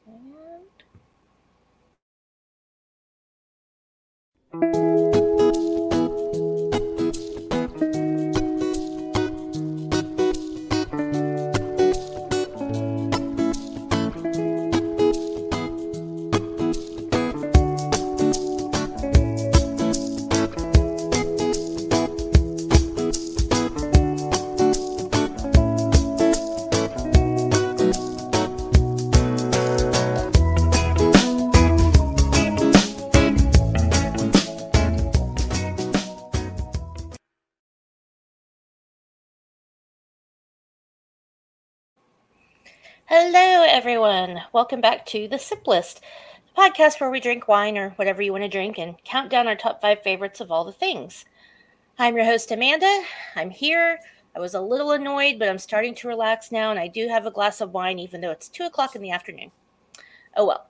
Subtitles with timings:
[0.00, 0.66] Hello,
[43.92, 44.40] everyone.
[44.54, 46.00] Welcome back to the Sip List,
[46.46, 49.46] the podcast where we drink wine or whatever you want to drink and count down
[49.46, 51.26] our top five favorites of all the things.
[51.98, 53.04] I'm your host, Amanda.
[53.36, 53.98] I'm here.
[54.34, 57.26] I was a little annoyed, but I'm starting to relax now, and I do have
[57.26, 59.52] a glass of wine, even though it's two o'clock in the afternoon.
[60.34, 60.66] Oh well.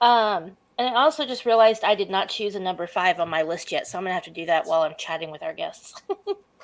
[0.00, 3.42] Um, and I also just realized I did not choose a number five on my
[3.42, 5.94] list yet, so I'm gonna have to do that while I'm chatting with our guests.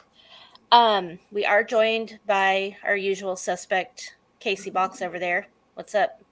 [0.73, 5.47] um, we are joined by our usual suspect, Kasey Box over there.
[5.75, 6.23] What's up?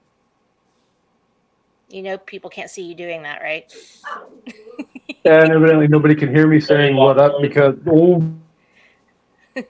[1.89, 3.71] You know, people can't see you doing that, right?
[5.25, 8.21] And evidently nobody can hear me saying what up because oh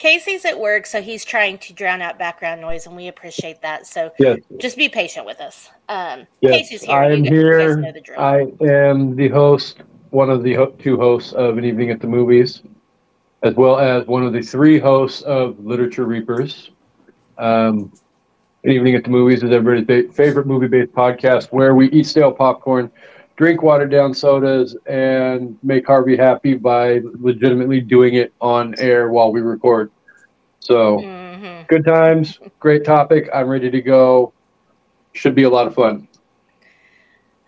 [0.00, 3.86] Kasey's at work, so he's trying to drown out background noise, and we appreciate that.
[3.86, 5.70] So yes, just be patient with us.
[5.88, 6.96] Um, yes, Kasey's here.
[6.96, 7.76] I am you here.
[7.76, 8.18] the.
[8.18, 12.08] I am the host, one of the ho- two hosts of An Evening at the
[12.08, 12.62] Movies,
[13.42, 16.70] as well as one of the three hosts of Literature Reapers.
[17.36, 17.92] Um,
[18.64, 22.90] An Evening at the Movies is everybody's favorite movie-based podcast where we eat stale popcorn,
[23.36, 29.40] drink watered-down sodas, and make Harvey happy by legitimately doing it on air while we
[29.40, 29.90] record.
[30.60, 30.98] So.
[30.98, 31.68] Mhm.
[31.68, 33.28] good times, great topic.
[33.32, 34.32] I'm ready to go.
[35.12, 36.08] Should be a lot of fun.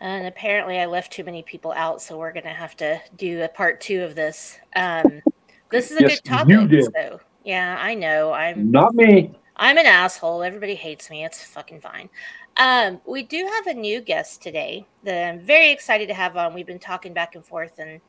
[0.01, 3.49] And apparently, I left too many people out, so we're gonna have to do a
[3.49, 4.59] part two of this.
[4.77, 5.23] Um,
[5.71, 6.93] this is a Yes, good topic, you did.
[6.95, 7.21] though.
[7.45, 8.33] Yeah, I know.
[8.33, 9.33] I'm Not me.
[9.61, 10.43] I'm an asshole.
[10.43, 11.23] Everybody hates me.
[11.23, 12.09] It's fucking fine.
[12.57, 16.55] Um, we do have a new guest today that I'm very excited to have on.
[16.55, 18.01] We've been talking back and forth, and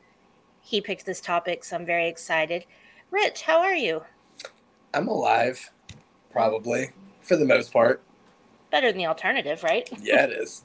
[0.62, 2.64] he picked this topic, so I'm very excited.
[3.10, 4.02] Rich, how are you?
[4.94, 5.70] I'm alive,
[6.30, 6.88] probably
[7.20, 8.02] for the most part.
[8.70, 9.88] Better than the alternative, right?
[10.02, 10.62] Yeah, it is.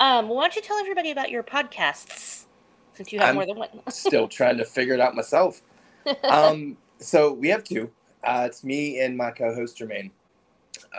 [0.00, 2.46] Um, why don't you tell everybody about your podcasts,
[2.94, 3.68] since you have I'm- more than one?
[3.90, 5.60] Still trying to figure it out myself.
[6.24, 7.90] Um, so we have two.
[8.24, 10.10] Uh, it's me and my co-host Jermaine.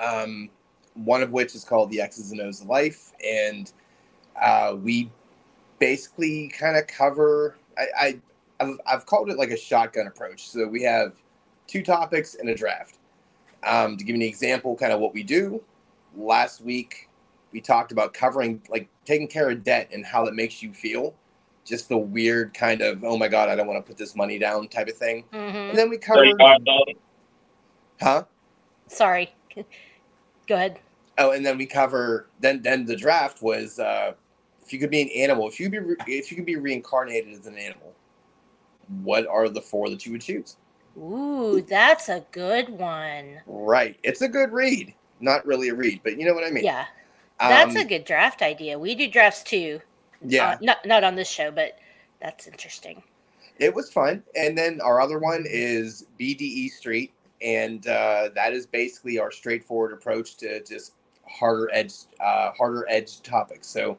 [0.02, 0.50] Um,
[0.96, 3.72] one of which is called the X's and O's of Life, and
[4.42, 5.12] uh, we
[5.80, 7.56] basically kind of cover.
[7.78, 8.20] I, I
[8.60, 10.48] I've, I've called it like a shotgun approach.
[10.48, 11.14] So we have
[11.68, 13.00] two topics and a draft.
[13.66, 15.64] Um, to give you an example, kind of what we do.
[16.16, 17.10] Last week,
[17.52, 21.14] we talked about covering like taking care of debt and how that makes you feel.
[21.66, 24.38] Just the weird kind of oh my god, I don't want to put this money
[24.38, 25.24] down type of thing.
[25.32, 26.28] hmm And then we covered,
[28.04, 28.26] huh?
[28.88, 29.34] Sorry.
[30.48, 30.80] Go ahead.
[31.18, 32.32] Oh, and then we cover.
[32.40, 34.14] Then then the draft was uh,
[34.66, 37.34] if you could be an animal, if you be re- if you could be reincarnated
[37.34, 37.96] as an animal,
[38.88, 40.58] what are the four that you would choose?
[40.98, 43.42] Ooh, that's a good one.
[43.46, 44.96] Right, it's a good read.
[45.20, 46.66] Not really a read, but you know what I mean.
[46.66, 46.88] Yeah,
[47.48, 48.80] that's Um, a good draft idea.
[48.80, 49.82] We do drafts too.
[50.22, 50.52] yeah.
[50.52, 51.78] Uh, not not on this show, but
[52.22, 53.04] that's interesting.
[53.60, 54.24] it was fun.
[54.36, 57.13] And then our other one is BDE Street,
[57.44, 60.94] and uh, that is basically our straightforward approach to just
[61.28, 63.68] harder edge, uh, harder edge topics.
[63.68, 63.98] So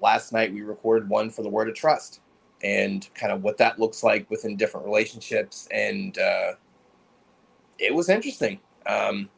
[0.00, 2.20] last night we recorded one for the word of trust,
[2.62, 6.52] and kind of what that looks like within different relationships, and uh,
[7.78, 8.60] it was interesting.
[8.86, 9.28] Um,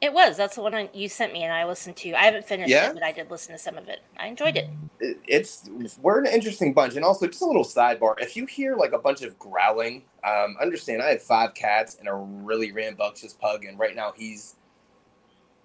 [0.00, 0.36] It was.
[0.36, 2.12] That's the one I- you sent me, and I listened to.
[2.14, 2.90] I haven't finished Yeah?
[2.90, 4.00] it, but I did listen to some of it.
[4.16, 4.68] I enjoyed it.
[5.00, 5.68] it- it's
[6.00, 8.98] we're an interesting bunch and also just a little sidebar if you hear like a
[8.98, 13.78] bunch of growling um understand i have five cats and a really rambunctious pug and
[13.78, 14.56] right now he's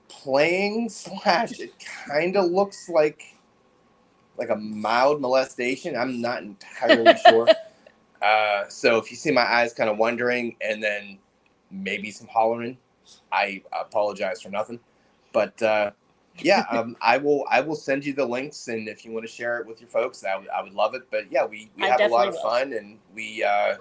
[0.08, 1.72] playing slash it
[2.08, 3.24] kind of looks like
[4.38, 7.48] like a mild molestation i'm not entirely sure
[8.22, 11.18] uh so if you see my eyes kind of wondering and then
[11.72, 12.78] maybe some hollering
[13.34, 14.80] i apologize for nothing
[15.34, 15.92] but uh
[16.42, 17.46] yeah, um, I will.
[17.50, 19.90] I will send you the links, and if you want to share it with your
[19.90, 20.50] folks, I would.
[20.50, 21.04] I would love it.
[21.12, 22.42] But yeah, we, we I have a lot of will.
[22.42, 23.76] fun, and we uh,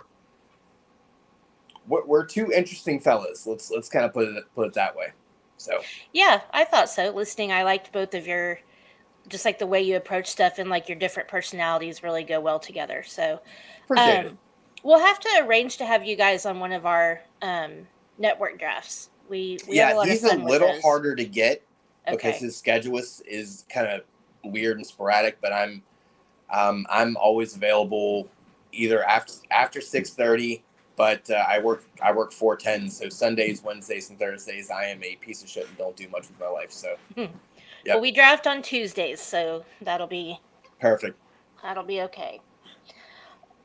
[1.86, 3.46] we're, we're two interesting fellas.
[3.46, 5.12] Let's let's kind of put it put it that way.
[5.56, 5.80] So
[6.12, 7.10] Yeah, I thought so.
[7.10, 8.58] Listening, I liked both of your,
[9.28, 12.58] just like the way you approach stuff and like your different personalities really go well
[12.58, 13.04] together.
[13.06, 13.40] So
[13.96, 14.38] um,
[14.82, 17.86] we'll have to arrange to have you guys on one of our um,
[18.18, 19.10] network drafts.
[19.28, 21.62] We, we Yeah, he's a little harder to get
[22.10, 24.02] because his schedule is, is kind of
[24.44, 25.40] weird and sporadic.
[25.40, 25.82] But I'm
[26.52, 28.28] um, I'm always available
[28.72, 30.62] either after after six thirty.
[30.94, 35.02] But uh, I work I work four ten, so Sundays, Wednesdays, and Thursdays I am
[35.02, 36.70] a piece of shit and don't do much with my life.
[36.70, 37.30] So Yep.
[37.84, 37.94] Yep.
[37.96, 40.38] Well, we draft on Tuesdays, so that'll be
[40.80, 41.18] perfect.
[41.62, 42.40] that'll be okay.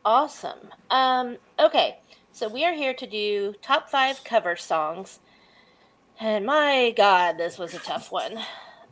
[0.04, 0.70] Awesome.
[0.90, 2.00] Um, okay,
[2.32, 5.20] so we are here to do top five cover songs,
[6.20, 8.38] and my God, this was a tough one.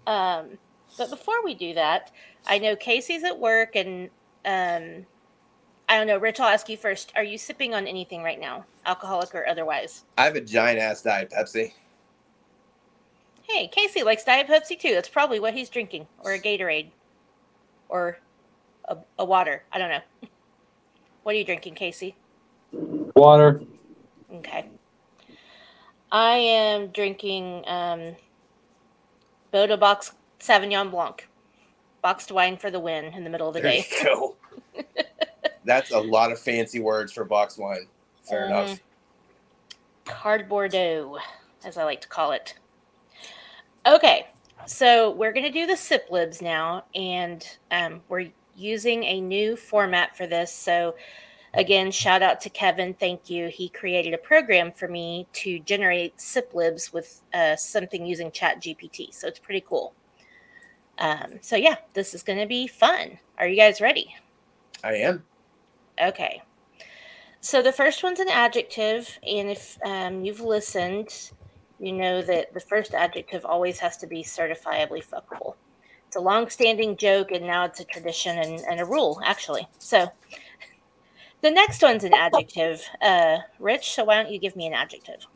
[0.08, 0.58] Um,
[0.98, 2.12] but before we do that,
[2.48, 4.10] I know Kasey's at work, and
[4.46, 5.06] um,
[5.90, 6.18] I don't know.
[6.18, 7.12] Rich, I'll ask you first.
[7.16, 10.04] Are you sipping on anything right now, alcoholic or otherwise?
[10.18, 11.74] I have a giant ass diet Pepsi.
[13.44, 14.94] Hey, Kasey likes Diet Pepsi too.
[14.94, 16.90] That's probably what he's drinking, or a Gatorade,
[17.90, 18.18] or
[18.86, 19.64] a, a water.
[19.72, 20.02] I don't know.
[21.24, 22.16] What are you drinking, Kasey?
[22.72, 23.62] Water.
[24.34, 24.70] Okay.
[26.16, 28.16] I am drinking um,
[29.52, 31.28] Bota Box Sauvignon Blanc,
[32.02, 33.86] boxed wine for the win in the middle of the There day.
[34.02, 34.38] go.
[35.66, 37.90] That's a lot of fancy words for boxed wine.
[38.24, 38.46] Fair Mhm.
[38.46, 38.80] enough.
[40.06, 41.20] Cardboardo,
[41.66, 42.54] as I like to call it.
[43.86, 44.28] Okay,
[44.66, 49.58] so we're going to do the sip libs now, and um, we're using a new
[49.58, 50.54] format for this.
[50.54, 50.96] So,
[51.56, 52.94] again, shout out to Kevin.
[52.94, 53.48] Thank you.
[53.48, 58.62] He created a program for me to generate sip libs with uh, something using Chat
[58.62, 59.14] GPT.
[59.14, 59.94] So, it's pretty cool.
[60.98, 63.20] Um, so, yeah, this is going to be fun.
[63.38, 64.16] Are you guys ready?
[64.84, 65.24] I am.
[66.02, 66.42] Okay.
[67.46, 71.32] So the first one's an adjective, and if um, you've listened,
[71.80, 75.54] you know that the first adjective always has to be certifiably fuckable.
[76.08, 79.68] It's a long-standing joke, and now it's a tradition and, and a rule, actually.
[79.78, 80.12] So
[81.46, 82.82] the next one's an adjective.
[83.00, 85.28] Uh, Rich, so why don't you give me an adjective?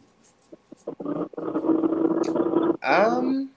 [2.82, 3.52] Um,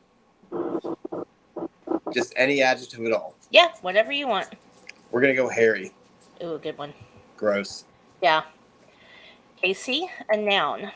[2.13, 3.35] just any adjective at all.
[3.51, 4.49] Yeah, whatever you want.
[5.11, 5.93] We're gonna go hairy.
[6.43, 6.93] Ooh, good one.
[7.39, 7.85] Gross.
[8.23, 8.43] Yeah.
[9.65, 10.93] Kasey, a noun.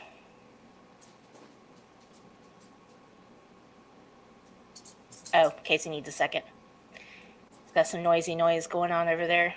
[5.33, 6.43] Oh, Kasey needs a second.
[7.73, 9.55] Got some noisy noise going on over there.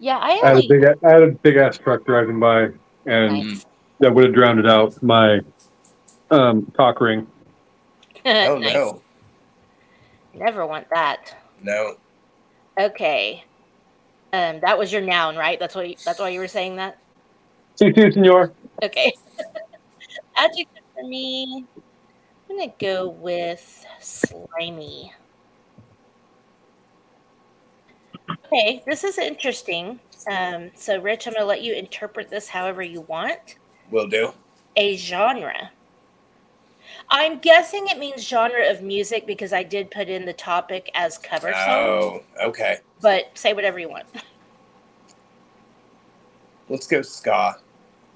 [0.00, 2.68] Yeah, I I had a big, I had a big ass truck driving by,
[3.06, 3.66] and Nice.
[4.00, 5.40] that would have drowned out my
[6.30, 7.26] um, cock ring.
[8.24, 8.74] Oh Nice.
[8.74, 9.02] no,
[10.34, 11.36] Never want that.
[11.62, 11.96] no.
[12.78, 13.44] Okay.
[14.32, 15.58] Um, that was your noun, right?
[15.58, 15.86] That's what.
[16.04, 16.98] That's why you were saying that.
[17.76, 18.52] See you, senor.
[18.82, 19.12] Okay.
[20.36, 21.64] Adjective for me,
[22.50, 25.12] I'm gonna go with slimy.
[28.30, 30.00] Okay, this is interesting.
[30.30, 33.56] Um, so, Rich, I'm gonna let you interpret this however you want.
[33.90, 34.32] Will do.
[34.76, 35.70] A genre.
[37.10, 41.16] I'm guessing it means genre of music because I did put in the topic as
[41.16, 41.60] cover song.
[41.62, 42.78] Oh, okay.
[43.00, 44.06] But say whatever you want.
[46.68, 47.56] Let's go ska.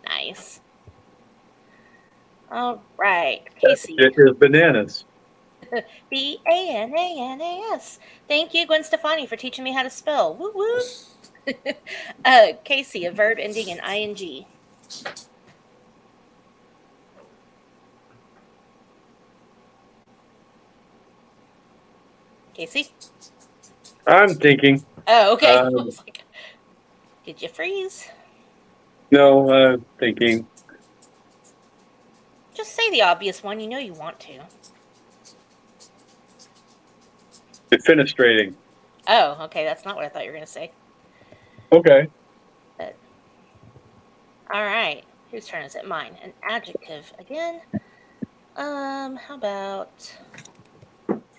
[0.04, 0.60] Nice.
[2.50, 3.94] All right, Kasey.
[3.98, 5.04] It is bananas.
[6.10, 7.98] B A N A N A S.
[8.28, 10.34] Thank you, Gwen Stefani, for teaching me how to spell.
[10.34, 10.80] Woo woo.
[12.24, 14.46] uh, Kasey, a verb ending in ing.
[22.56, 22.90] Kasey?
[24.06, 24.84] I'm thinking.
[25.06, 25.56] Oh, okay.
[25.56, 25.72] Um,
[26.06, 26.24] like,
[27.24, 28.08] Did you freeze?
[29.10, 30.46] No, I'm uh, thinking.
[32.54, 33.58] Just say the obvious one.
[33.60, 34.40] You know you want to.
[37.72, 38.54] Defenestrating.
[39.08, 39.64] Oh, okay.
[39.64, 40.70] That's not what I thought you were going to say.
[41.72, 42.06] Okay.
[44.52, 45.02] All right.
[45.30, 45.88] Whose turn is it?
[45.88, 46.14] Mine.
[46.22, 47.62] An adjective again.
[48.56, 50.14] Um, how about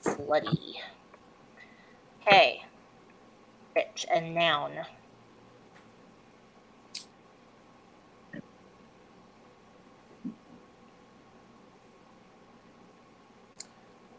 [0.03, 0.77] slutty?
[2.25, 2.63] Okay.
[3.75, 4.71] Rich, a noun.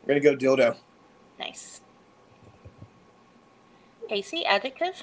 [0.07, 0.77] We're gonna go dildo.
[1.39, 1.81] Nice.
[4.15, 5.03] Kasey, adjective.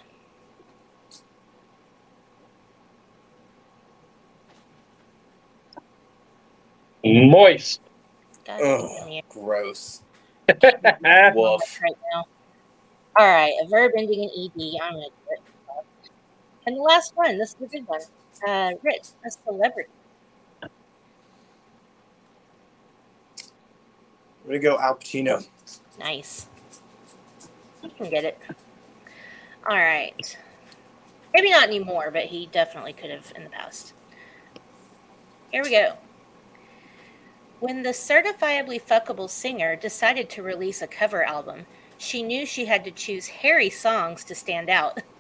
[7.04, 7.82] Moist.
[8.48, 8.90] Ugh,
[9.28, 10.02] gross.
[10.48, 10.62] Woof.
[11.36, 11.82] Woof.
[11.82, 12.24] Right now.
[13.18, 14.80] All right, a verb ending in ed.
[14.82, 15.42] I'm gonna do it.
[16.68, 17.38] And the last one.
[17.38, 18.00] This is a good one.
[18.48, 19.90] Uh, Rich, a celebrity.
[24.46, 25.46] We're gonna go Al Pacino.
[26.00, 26.48] Nice.
[27.84, 28.40] You can get it.
[29.70, 30.38] All right.
[31.34, 33.94] Maybe not anymore, but he definitely could have in the past.
[35.52, 35.98] Here we go.
[37.60, 42.84] When the certifiably fuckable singer decided to release a cover album, she knew she had
[42.86, 45.02] to choose hairy songs to stand out.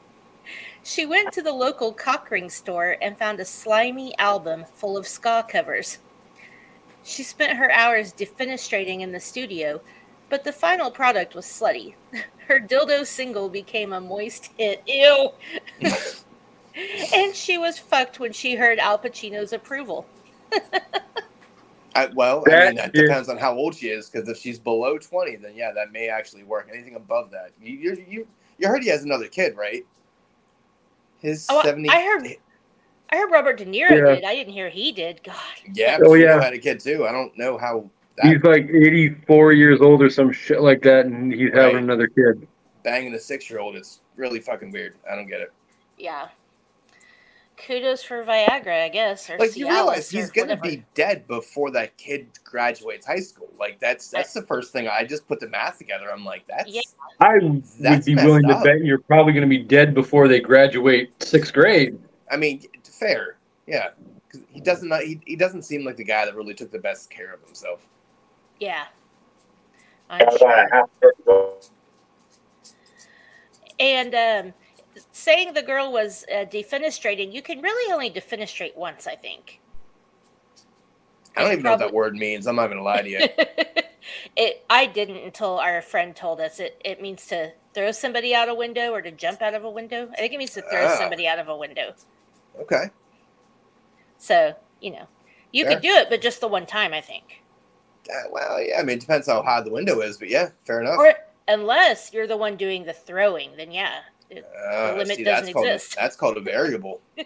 [0.83, 5.45] She went to the local cockring store and found a slimy album full of ska
[5.47, 5.99] covers.
[7.03, 9.81] She spent her hours defenestrating in the studio,
[10.31, 11.93] but the final product was slutty.
[12.47, 14.81] Her dildo single became a moist hit.
[14.87, 15.29] Ew.
[17.13, 20.07] and she was fucked when she heard Al Pacino's approval.
[21.93, 24.09] I, well, I mean, that depends on how old she is.
[24.09, 26.69] Because if she's below twenty, then yeah, that may actually work.
[26.73, 29.85] Anything above that, you you you, you heard he has another kid, right?
[31.19, 31.89] His Oh, seventy.
[31.89, 32.27] I heard
[33.09, 34.15] I heard Robert De Niro Yeah.
[34.15, 34.23] did.
[34.23, 35.21] I didn't hear he did.
[35.23, 35.35] God.
[35.73, 36.37] Yeah, Oh, yeah.
[36.37, 37.05] yeah, had a kid too.
[37.05, 41.05] I don't know how that He's like 84 years old or some shit like that,
[41.05, 41.61] and he's Right.
[41.63, 42.47] having another kid.
[42.83, 43.75] banging a six year old.
[43.75, 44.95] It's really fucking weird.
[45.09, 45.51] I don't get it.
[45.97, 46.29] Yeah.
[47.67, 49.29] Kudos for Viagra, I guess.
[49.29, 50.77] Or Like you realize he's gonna whatever.
[50.77, 53.49] be dead before that kid graduates high school.
[53.59, 56.11] Like that's that's the first thing I just put the math together.
[56.11, 56.81] I'm like, that's Yeah.
[57.19, 60.27] I would That's be messed willing to bet you're probably going to be dead before
[60.27, 61.99] they graduate sixth grade.
[62.31, 63.37] I mean, fair,
[63.67, 63.89] yeah.
[64.31, 66.79] 'Cause he doesn't not, he, he doesn't seem like the guy that really took the
[66.79, 67.85] best care of himself.
[68.61, 68.85] Yeah.
[70.07, 70.67] I'm sure.
[73.79, 74.53] And um,
[75.11, 79.59] saying the girl was uh, defenestrating, you can really only defenestrate once, I think.
[81.35, 82.45] I don't even know what that word means.
[82.45, 83.19] I'm not gonna lie to you.
[84.35, 88.49] it I didn't until our friend told us it it means to throw somebody out
[88.49, 90.09] a window or to jump out of a window.
[90.11, 90.95] I think it means to throw Oh.
[90.99, 91.93] somebody out of a window.
[92.59, 92.89] Okay.
[94.17, 95.07] So, you know,
[95.51, 95.73] you Fair.
[95.75, 97.40] could do it, but just the one time, I think.
[98.09, 98.79] Uh, well, yeah.
[98.79, 100.97] I mean, it depends how high the window is, but yeah, fair enough.
[100.97, 101.13] Or
[101.47, 103.99] unless you're the one doing the throwing, then yeah.
[104.29, 105.95] It- Uh, limit see, doesn't that's called a, exist.
[105.95, 107.01] that's called a variable.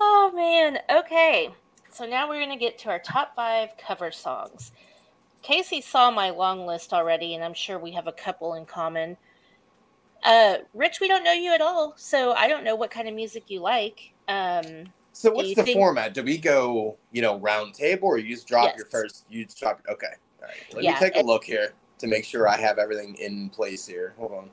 [0.00, 0.78] oh man.
[0.90, 1.50] Okay.
[1.90, 4.72] So now we're gonna get to our top five cover songs.
[5.44, 9.16] Kasey saw my long list already, and I'm sure we have a couple in common.
[10.24, 13.14] Uh, Rich, we don't know you at all, so I don't know what kind of
[13.14, 14.12] music you like.
[14.28, 16.14] Um, So what's the think- format?
[16.14, 18.76] Do we go, you know, round table, or you just drop Yes.
[18.78, 19.26] your first?
[19.28, 19.80] You just drop.
[19.88, 20.06] Okay.
[20.40, 20.56] All right.
[20.74, 23.86] Let Yeah, me take a look here to make sure I have everything in place
[23.86, 24.14] here.
[24.18, 24.50] Hold on.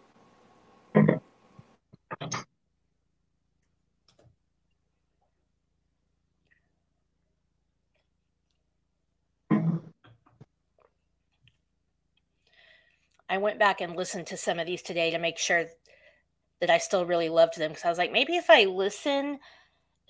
[13.30, 15.66] I went back and listened to some of these today to make sure
[16.62, 19.40] that I still really loved them because I was like, maybe if I listen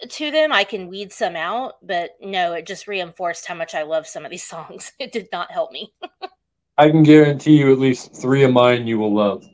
[0.07, 1.75] to them, I can weed some out.
[1.81, 4.91] But no, it just reinforced how much I love some of these songs.
[4.99, 5.93] It did not help me.
[6.77, 9.45] I can guarantee you at least three of mine you will love.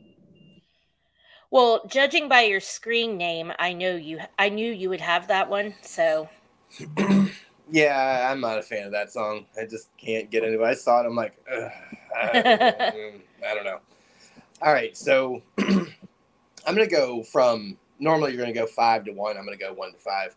[1.50, 4.20] Well, judging by your screen name, I know you.
[4.38, 5.74] I knew you would have that one.
[5.82, 6.30] So
[7.72, 9.46] Yeah, I'm not a fan of that song.
[9.60, 10.66] I just can't get into it.
[10.66, 11.08] I saw it.
[11.08, 11.72] I'm like, Ugh,
[12.16, 12.28] I,
[12.96, 13.80] mm, I don't know.
[14.62, 15.88] All right, so I'm
[16.66, 19.38] gonna go from normally you're gonna go five to one.
[19.38, 20.36] I'm gonna go one to five.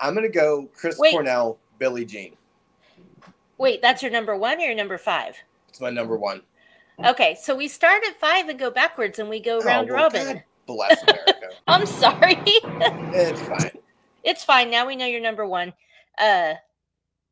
[0.00, 1.12] I'm gonna go Chris Wait.
[1.12, 2.36] Cornell, Billie Jean.
[3.58, 5.36] wait, that's your number one or your number five?
[5.68, 6.42] It's my number one.
[7.04, 9.96] Okay, so we start at five and go backwards, and we go Oh, round well,
[10.04, 10.26] robin.
[10.34, 11.48] God bless America.
[11.66, 12.36] I'm sorry.
[12.44, 13.70] it's fine.
[14.24, 14.70] it's fine.
[14.70, 15.72] Now we know you're number one.
[16.18, 16.54] Uh,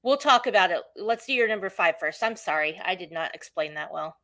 [0.03, 0.81] we'll talk about it.
[0.97, 2.23] Let's do your number five first.
[2.23, 4.17] I'm sorry, I did not explain that well.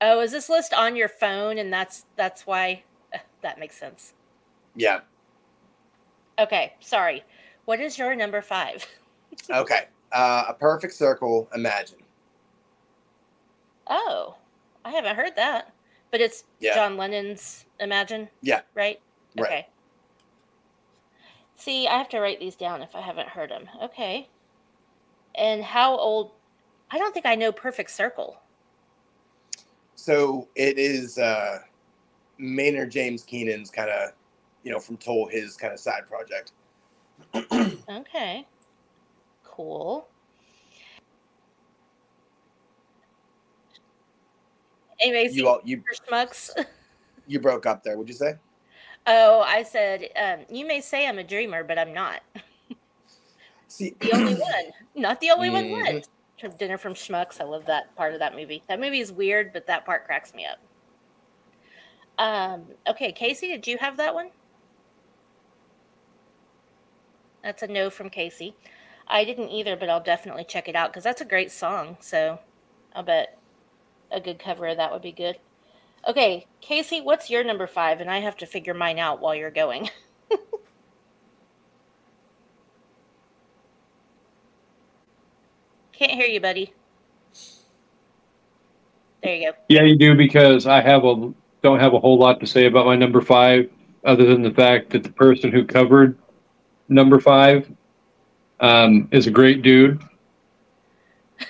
[0.00, 2.82] Oh, is this list on your phone, and that's that's why
[3.14, 4.12] uh, that makes sense.
[4.74, 5.00] Yeah.
[6.38, 7.24] Okay, sorry.
[7.64, 8.86] What is your number five?
[9.50, 9.86] Okay.
[10.12, 11.48] Uh, a perfect circle.
[11.54, 11.98] Imagine.
[13.86, 14.36] Oh,
[14.84, 15.72] I haven't heard that,
[16.10, 16.74] but it's Yeah.
[16.74, 18.28] John Lennon's Imagine.
[18.40, 18.62] Yeah.
[18.74, 19.00] Right.
[19.36, 19.46] Right.
[19.46, 19.66] Okay.
[21.56, 23.68] See, I have to write these down if I haven't heard them.
[23.82, 24.28] Okay.
[25.34, 26.32] And how old?
[26.90, 28.40] I don't think I know Perfect Circle.
[29.96, 31.60] So it is uh,
[32.38, 34.12] Maynard James Keenan's kind of,
[34.62, 36.52] you know, from Tool his kind of side project.
[37.88, 38.44] Okay.
[39.44, 40.08] Cool.
[45.00, 46.50] Anyways, you all you schmucks.
[47.28, 47.96] you broke up there.
[47.96, 48.34] Would you say?
[49.06, 52.22] Oh, I said, um, you may say I'm a dreamer, but I'm not.
[53.68, 54.72] See, The only one.
[54.96, 56.04] Not the only one Mhm.
[56.58, 57.40] Dinner from Schmucks.
[57.40, 58.62] I love that part of that movie.
[58.68, 60.58] That movie is weird, but that part cracks me up.
[62.18, 64.30] Um, okay, Kasey, did you have that one?
[67.42, 68.54] That's a no from Kasey.
[69.06, 71.96] I didn't either, but I'll definitely check it out because that's a great song.
[72.00, 72.40] So
[72.94, 73.38] I'll bet
[74.10, 75.38] a good cover of that would be good.
[76.06, 78.00] Okay, Kasey, what's your number five?
[78.00, 79.90] And I have to figure mine out while you're going.
[85.98, 86.72] Can't hear you, buddy.
[89.22, 89.56] There you go.
[89.68, 92.84] Yeah, you do because I have a don't have a whole lot to say about
[92.86, 93.70] my number five,
[94.04, 96.18] other than the fact that the person who covered
[96.88, 97.70] number five
[98.60, 100.02] um, is a great dude.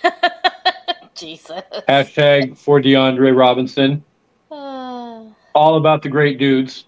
[1.14, 1.62] Jesus.
[1.88, 4.04] Hashtag for DeAndre Robinson.
[4.50, 5.24] Uh,
[5.54, 6.84] All about the great dudes.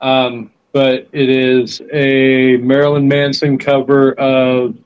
[0.00, 4.76] Um, but it is a Marilyn Manson cover of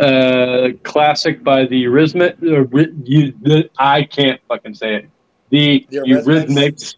[0.00, 2.42] a classic by the Eurythmics.
[2.42, 5.08] Uh, you- the- I can't fucking say it.
[5.50, 6.24] The The Eurythmics?
[6.46, 6.96] Eurythmics.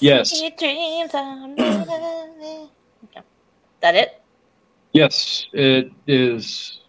[0.00, 0.40] Yes.
[0.58, 2.68] dreams are made of-
[3.04, 3.20] Okay.
[3.80, 4.20] That it?
[4.92, 6.80] Yes, it is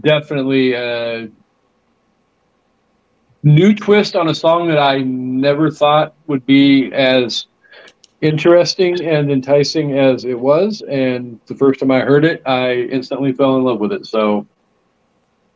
[0.00, 1.28] definitely a
[3.42, 7.46] new twist on a song that I never thought would be as
[8.20, 10.82] interesting and enticing as it was.
[10.88, 14.06] And the first time I heard it, I instantly fell in love with it.
[14.06, 14.46] So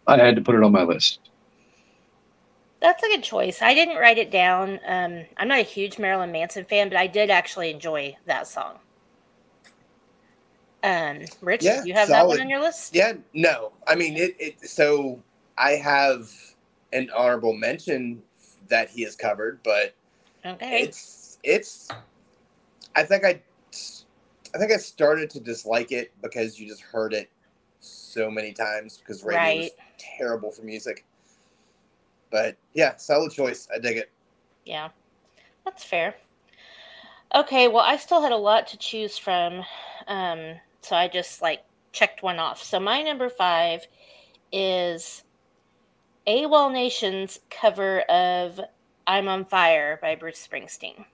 [0.07, 1.21] I had to put it on my list.
[2.81, 3.61] That's a good choice.
[3.61, 4.81] I didn't write it down.
[4.87, 8.79] Um, I'm not a huge Marilyn Manson fan, but I did actually enjoy that song.
[10.83, 12.95] Um, Rich, Yeah, you have that one on your list?
[12.95, 13.73] Yeah, no.
[13.87, 14.69] I mean, it, it.
[14.69, 15.23] So
[15.59, 16.31] I have
[16.93, 18.23] an honorable mention
[18.69, 19.95] that he has covered, but
[20.45, 20.85] Okay.
[20.85, 21.89] it's it's.
[22.97, 23.41] I think I,
[24.55, 27.31] I think I started to dislike it because you just heard it
[27.81, 29.73] so many times because radio is Right.
[30.19, 31.05] Terrible for music.
[32.31, 33.69] But yeah, solid choice.
[33.75, 34.11] I dig it.
[34.65, 34.91] Yeah,
[35.65, 36.15] that's fair.
[37.35, 39.63] Okay, well, I still had a lot to choose from,
[40.09, 42.63] um, so I just like checked one off.
[42.63, 43.87] So my number five
[44.53, 45.23] is
[46.27, 48.61] AWOL Nation's cover of
[49.07, 51.05] "I'm on Fire" by Bruce Springsteen.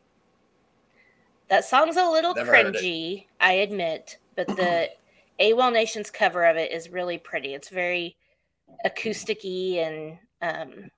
[1.48, 4.90] That song's a little Never cringy, I admit, but the
[5.40, 7.54] AWOL Nation's cover of it is really pretty.
[7.54, 8.16] It's very
[8.84, 10.90] acousticy and um,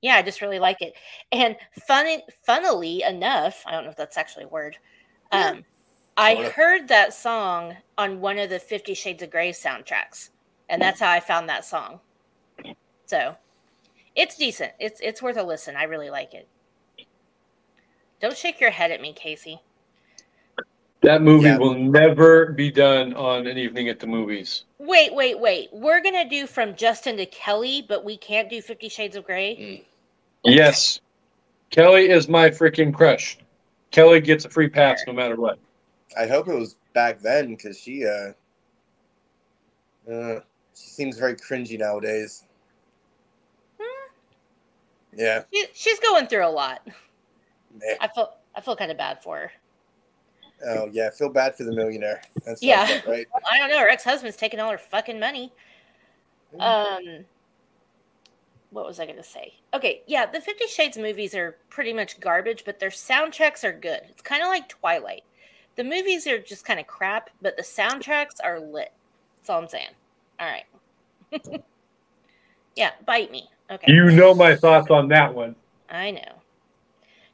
[0.00, 0.94] yeah, I just really like it.
[1.30, 4.76] And funny, funnily enough, I don't know if that's actually a word.
[5.30, 5.64] Um,
[6.16, 6.50] I Sorta.
[6.50, 10.30] heard that song on one of the Fifty Shades of Grey soundtracks,
[10.68, 12.00] and that's how I found that song.
[13.06, 13.36] So,
[14.14, 14.72] it's decent.
[14.78, 15.76] It's it's worth a listen.
[15.76, 16.48] I really like it.
[18.20, 19.60] Don't shake your head at me, Kasey.
[21.02, 21.58] That movie Yeah.
[21.58, 24.64] will never be done on an evening at the movies.
[24.78, 25.68] Wait, wait, wait.
[25.72, 29.56] We're gonna do from Justin to Kelly, but we can't do Fifty Shades of Grey.
[29.56, 29.84] Mm.
[30.44, 31.00] Yes.
[31.70, 33.38] Kelly is my freaking crush.
[33.90, 35.58] Kelly gets a free pass no matter what.
[36.18, 38.32] I hope it was back then because she uh,
[40.10, 40.40] uh,
[40.74, 42.44] she seems very cringy nowadays.
[43.80, 44.12] Hmm.
[45.14, 46.86] Yeah, She, she's going through a lot.
[47.74, 47.96] meh.
[48.00, 49.52] I feel I feel kind of bad for her.
[50.64, 52.22] Oh yeah, feel bad for the millionaire.
[52.44, 52.86] That's Yeah.
[52.86, 53.26] fucked up, right.
[53.50, 53.78] I don't know.
[53.78, 55.52] Her ex husband's taking all her fucking money.
[56.58, 57.24] Um,
[58.70, 59.54] what was I going to say?
[59.74, 64.00] Okay, yeah, the Fifty Shades movies are pretty much garbage, but their soundtracks are good.
[64.08, 65.22] It's kind of like Twilight.
[65.76, 68.92] The movies are just kind of crap, but the soundtracks are lit.
[69.38, 69.88] That's all I'm saying.
[70.38, 70.64] All right.
[72.76, 73.48] yeah, bite me.
[73.70, 73.90] Okay.
[73.90, 75.56] You know my thoughts on that one.
[75.88, 76.41] I know.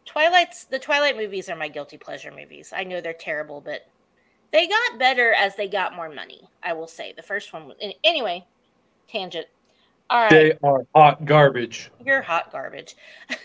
[0.08, 2.72] Twilight's the Twilight movies are my guilty pleasure movies.
[2.74, 3.86] I know they're terrible, but
[4.52, 6.48] they got better as they got more money.
[6.62, 7.66] I will say the first one.
[7.66, 8.46] Was, anyway,
[9.06, 9.48] tangent.
[10.08, 11.90] All right, They are hot garbage.
[12.02, 12.96] you're hot garbage.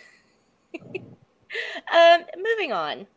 [1.94, 3.08] um, moving on.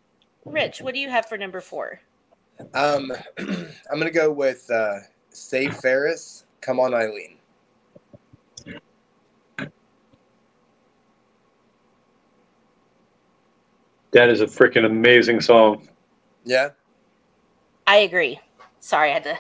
[0.45, 2.01] Rich, what do you have for number four?
[2.75, 4.99] Um, I'm gonna go with uh,
[5.31, 6.47] Save Ferris.
[6.63, 7.36] Come on, Eileen.
[14.17, 15.87] That is a freaking amazing song.
[16.43, 16.71] Yeah,
[17.87, 18.41] I agree.
[18.81, 19.39] Sorry, I had to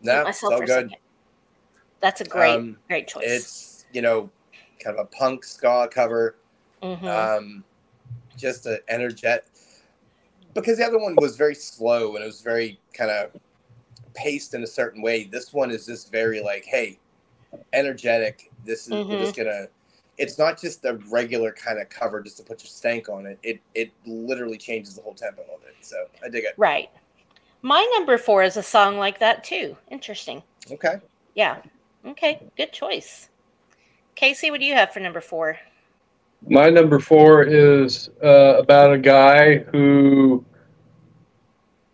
[0.00, 0.96] mute no, myself so for a second.
[2.00, 3.24] That's a great, Um, great choice.
[3.26, 4.30] It's you know,
[4.82, 6.36] kind of a punk ska cover.
[6.82, 7.04] Mhm.
[7.04, 7.64] Um,
[8.38, 9.44] just an energetic
[10.54, 13.32] because the other one was very slow and it was very kind of
[14.14, 15.24] paced in a certain way.
[15.24, 16.98] This one is just very like, hey,
[17.74, 18.50] energetic.
[18.64, 19.18] This is we're Mhm.
[19.18, 19.68] just gonna.
[20.18, 23.38] It's not just a regular kind of cover just to put your stank on it.
[23.42, 25.76] It it literally changes the whole tempo of it.
[25.80, 26.54] So I dig it.
[26.56, 26.90] right.
[27.62, 29.76] My number four is a song like that too.
[29.90, 30.42] Interesting.
[30.70, 31.00] Okay.
[31.34, 31.62] Yeah.
[32.04, 32.40] Okay.
[32.56, 33.28] Good choice.
[34.16, 35.58] Kasey, what do you have for number four?
[36.48, 40.44] My number four is uh, about a guy who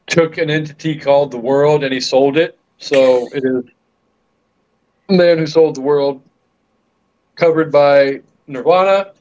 [0.06, 2.58] took an entity called the world and he sold it.
[2.78, 3.64] So it is
[5.08, 6.22] a man who sold the world,
[7.42, 9.12] covered by Nirvana,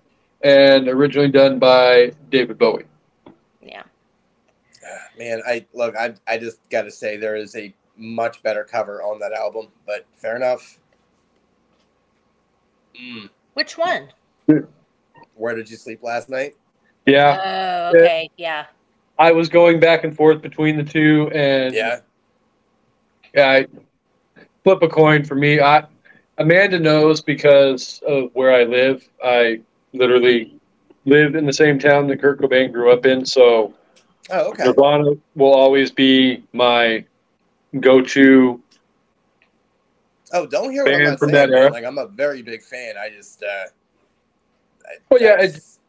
[0.44, 2.84] and originally done by David Bowie.
[3.64, 3.82] Yeah.
[5.18, 9.02] Man, I look, I I just got to say there is a much better cover
[9.02, 10.80] on that album, but fair enough.
[13.00, 13.30] Mm.
[13.56, 14.10] Which one?
[15.36, 16.56] Where did you sleep last night?
[17.08, 17.90] Yeah.
[17.94, 18.30] Oh, okay.
[18.38, 18.68] Yeah.
[19.18, 22.02] I was going back and forth between the two, and Yeah.
[23.34, 23.68] yeah, I
[24.64, 25.60] flip a coin for me.
[25.60, 25.86] I
[26.38, 29.08] Amanda knows because of where I live.
[29.24, 29.62] I
[29.94, 30.60] literally
[31.06, 33.74] live in the same town that Kurt Cobain grew up in, so
[34.30, 34.63] Oh, okay.
[34.63, 37.04] Nirvana will always be my
[37.80, 38.62] go-to.
[40.32, 41.50] Oh, don't hear what I'm Fan from saying.
[41.50, 41.72] that era.
[41.72, 42.96] Like I'm a very big fan.
[42.98, 43.44] I just.
[43.44, 43.65] uh
[44.86, 45.80] I, Well, yeah, that's-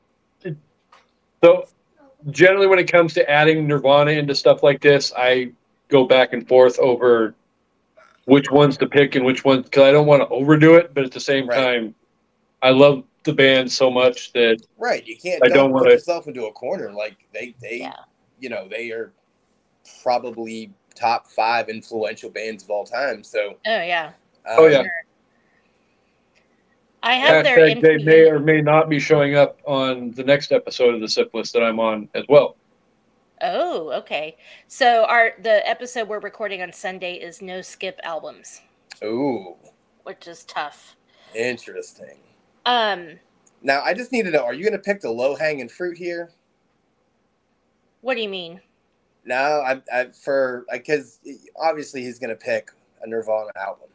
[1.45, 1.67] So
[2.31, 5.53] generally, when it comes to adding Nirvana into stuff like this, I
[5.89, 7.35] go back and forth over
[8.27, 11.05] which ones to pick and which ones because I don't want to overdo it, but
[11.05, 11.57] at the same Right.
[11.57, 11.95] time,
[12.63, 15.05] I love the band so much that right.
[15.07, 15.43] You can't.
[15.45, 16.93] I don't, don't wanna- yourself into a corner.
[16.93, 17.95] Like they, they, Yeah.
[18.41, 19.13] you know, they are
[20.03, 23.23] probably top five influential bands of all time.
[23.23, 23.57] So.
[23.67, 24.13] Oh, yeah.
[24.47, 24.83] Um, Oh, yeah.
[27.05, 30.95] I have their they may or may not be showing up on the next episode
[30.95, 32.57] of the SIP list that I'm on as well.
[33.43, 34.37] Oh, okay.
[34.69, 38.61] So our the episode we're recording on Sunday is no skip albums,
[39.03, 39.57] Ooh,
[40.05, 40.97] which is tough.
[41.35, 42.19] interesting.
[42.67, 43.19] Um,
[43.63, 45.99] Now I just need to know: Are you going to pick the low hanging fruit
[45.99, 46.31] here?
[48.01, 48.61] what do you mean?
[49.25, 51.21] No, I, I for because
[51.57, 52.71] obviously he's going to pick
[53.03, 53.89] a Nirvana album.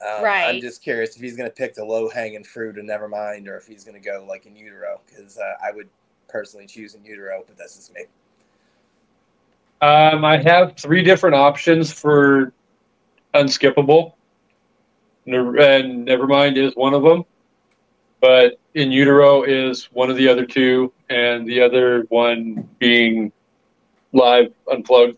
[0.00, 3.08] Um, I'm just curious if he's going to pick the low hanging fruit and never
[3.08, 5.00] mind, or if he's going to go like in utero.
[5.06, 5.88] Because uh, I would
[6.28, 8.02] personally choose in utero, but that's just me.
[9.80, 12.52] Um, I have three different options for
[13.34, 14.14] unskippable,
[15.26, 17.24] Ner- and Nevermind is one of them.
[18.20, 23.30] But in utero is one of the other two, and the other one being
[24.12, 25.16] live unplugged.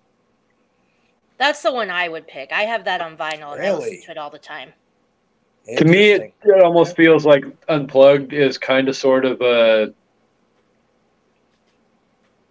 [1.39, 2.53] That's the one I would pick.
[2.53, 3.93] I have that on vinyl and I Really?
[3.93, 4.75] listen to it all the time.
[5.77, 9.95] To me, it, it almost feels like unplugged is kind of sort of a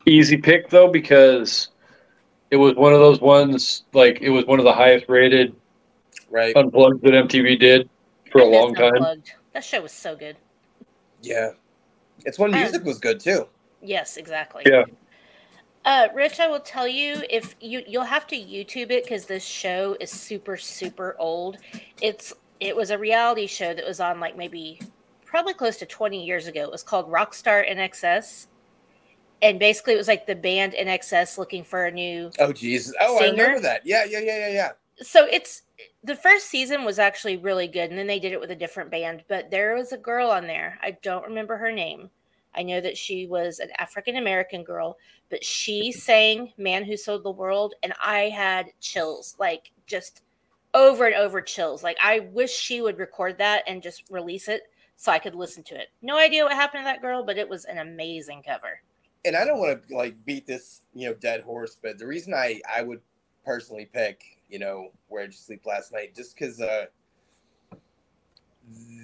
[0.10, 1.70] easy pick though because
[2.52, 5.56] it was one of those ones like it was one of the highest rated
[6.30, 6.56] right?
[6.56, 7.90] unplugged that MTV did
[8.32, 8.94] for a I miss long time.
[8.96, 9.34] Unplugged.
[9.54, 10.38] That show was so good.
[11.22, 11.52] Yeah,
[12.26, 13.48] it's when Um, music was good too.
[13.82, 14.64] Yes, exactly.
[14.66, 14.84] Yeah.
[15.86, 19.44] Uh, Rich, I will tell you if you you'll have to YouTube it because this
[19.44, 21.58] show is super super old.
[22.02, 24.80] It's it was a reality show that was on like maybe
[25.26, 26.62] probably close to 20 years ago.
[26.62, 28.48] It was called Rockstar INXS.
[29.42, 32.94] And basically it was like the band INXS looking for a new Oh Jesus!
[33.00, 33.86] Oh, I remember that.
[33.86, 34.72] Yeah, yeah, yeah, yeah, yeah.
[35.02, 35.64] so it's
[36.04, 38.92] the first season was actually really good and then they did it with a different
[38.92, 42.10] band but there was a girl on there i don't remember her name
[42.56, 44.98] i know that she was an african american girl
[45.30, 50.22] but she sang man who sold the world and i had chills like just
[50.74, 54.64] over and over chills like i wish she would record that and just release it
[54.96, 57.50] so i could listen to it no idea what happened to that girl but it
[57.50, 58.82] was an amazing cover
[59.26, 62.34] and I don't want to like beat this, you know, dead horse, but the reason
[62.34, 63.02] I I would
[63.46, 66.86] personally pick, you know, where did you sleep last night, just because uh,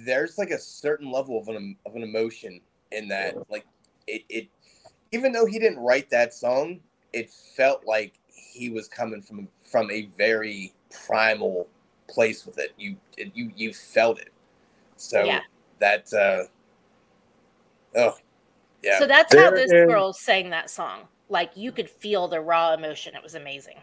[0.04, 2.60] there's like a certain level of an of an emotion
[2.92, 3.66] in that, like
[4.06, 4.48] it it,
[5.12, 6.80] even though he didn't write that song,
[7.12, 10.72] it felt like he was coming from from a very
[11.06, 11.68] primal
[12.08, 12.72] place with it.
[12.78, 14.32] You it, you you felt it,
[14.96, 15.40] so Yeah.
[15.80, 16.44] that uh,
[17.96, 18.16] oh
[18.86, 18.98] yeah.
[18.98, 22.72] so that's how this is- girl sang that song like you could feel the raw
[22.72, 23.76] emotion it was amazing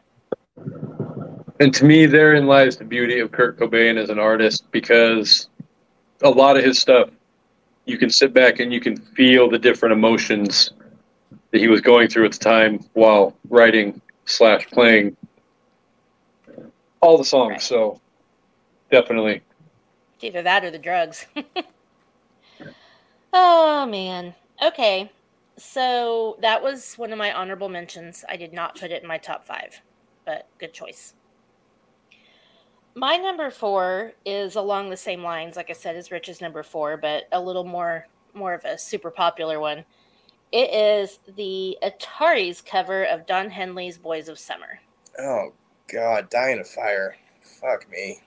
[1.60, 5.50] And to me, therein lies the beauty of Kurt Cobain as an artist because
[6.24, 7.10] a lot of his stuff,
[7.86, 10.72] you can sit back and you can feel the different emotions
[11.52, 15.16] that he was going through at the time while writing slash playing
[17.02, 17.52] all the songs.
[17.52, 17.62] Right.
[17.62, 18.02] So
[18.92, 19.42] definitely.
[20.16, 21.28] It's either that or the drugs.
[23.34, 24.34] oh man.
[24.64, 25.12] Okay.
[25.58, 28.24] So that was one of my honorable mentions.
[28.28, 29.82] I did not put it in my top five,
[30.26, 31.14] but good choice.
[32.96, 36.98] My number four is along the same lines, like I said, as Rich's number four,
[36.98, 39.86] but a little more more of a super popular one.
[40.52, 44.80] It is the Ataris cover of Don Henley's Boys of Summer.
[45.20, 45.54] Oh
[45.88, 47.18] God, dying of fire.
[47.42, 48.22] Fuck me.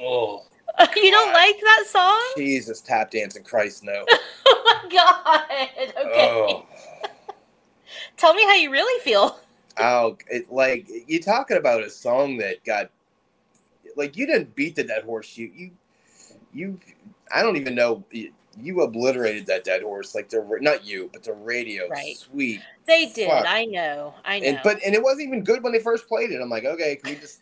[0.00, 0.44] Oh
[0.96, 2.22] you don't like that song?
[2.36, 4.04] Jesus, tap dancing, Christ no.
[4.48, 5.92] Oh my god.
[5.96, 6.06] Oh.
[6.06, 6.30] Okay.
[6.30, 6.66] Oh,
[8.16, 9.38] Tell me how you really feel.
[9.78, 12.90] oh, it like you talking about a song that got
[13.96, 15.36] like you didn't beat the dead horse.
[15.36, 15.70] You you
[16.52, 16.80] you.
[17.32, 18.04] I don't even know.
[18.10, 20.14] You, you obliterated that dead horse.
[20.14, 21.88] Like the not you, but the radio.
[21.88, 22.16] Right.
[22.16, 22.60] Sweet.
[22.86, 23.28] They did.
[23.28, 23.46] Fuck.
[23.46, 24.14] I know.
[24.24, 24.46] I know.
[24.46, 26.40] And but and it wasn't even good when they first played it.
[26.40, 27.40] I'm like, okay, can we just?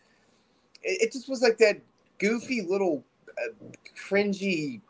[0.82, 1.80] It, it just was like that
[2.18, 3.04] goofy little
[3.38, 3.52] uh,
[3.96, 4.80] cringy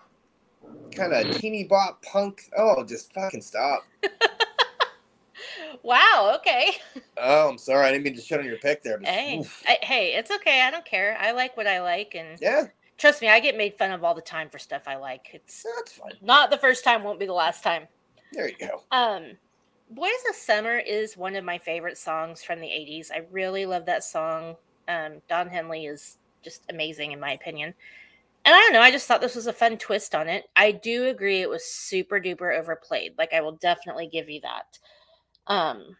[0.95, 2.51] kind of teeny bop punk.
[2.57, 3.85] Oh, just fucking stop.
[5.83, 6.33] wow.
[6.37, 6.77] Okay.
[7.17, 7.87] Oh, I'm sorry.
[7.87, 8.99] I didn't mean to shut on your pick there.
[8.99, 9.45] But Hey.
[9.67, 10.63] I, hey, it's okay.
[10.63, 11.17] I don't care.
[11.21, 12.67] I like what I like, and yeah,
[12.99, 15.29] trust me, I get made fun of all the time for stuff I like.
[15.33, 16.13] It's that's fine.
[16.23, 17.87] not the first time, won't be the last time.
[18.33, 18.83] There you go.
[18.91, 19.33] Um,
[19.91, 23.11] Boys of Summer is one of my favorite songs from the 80s.
[23.13, 24.57] I really love that song.
[24.89, 27.75] Um, Don Henley is just amazing, in my opinion.
[28.47, 30.45] And I don't know, I just thought this was a fun twist on it.
[30.55, 33.15] I do agree it was super duper overplayed.
[33.17, 34.79] Like, I will definitely give you that.
[35.47, 35.97] Um,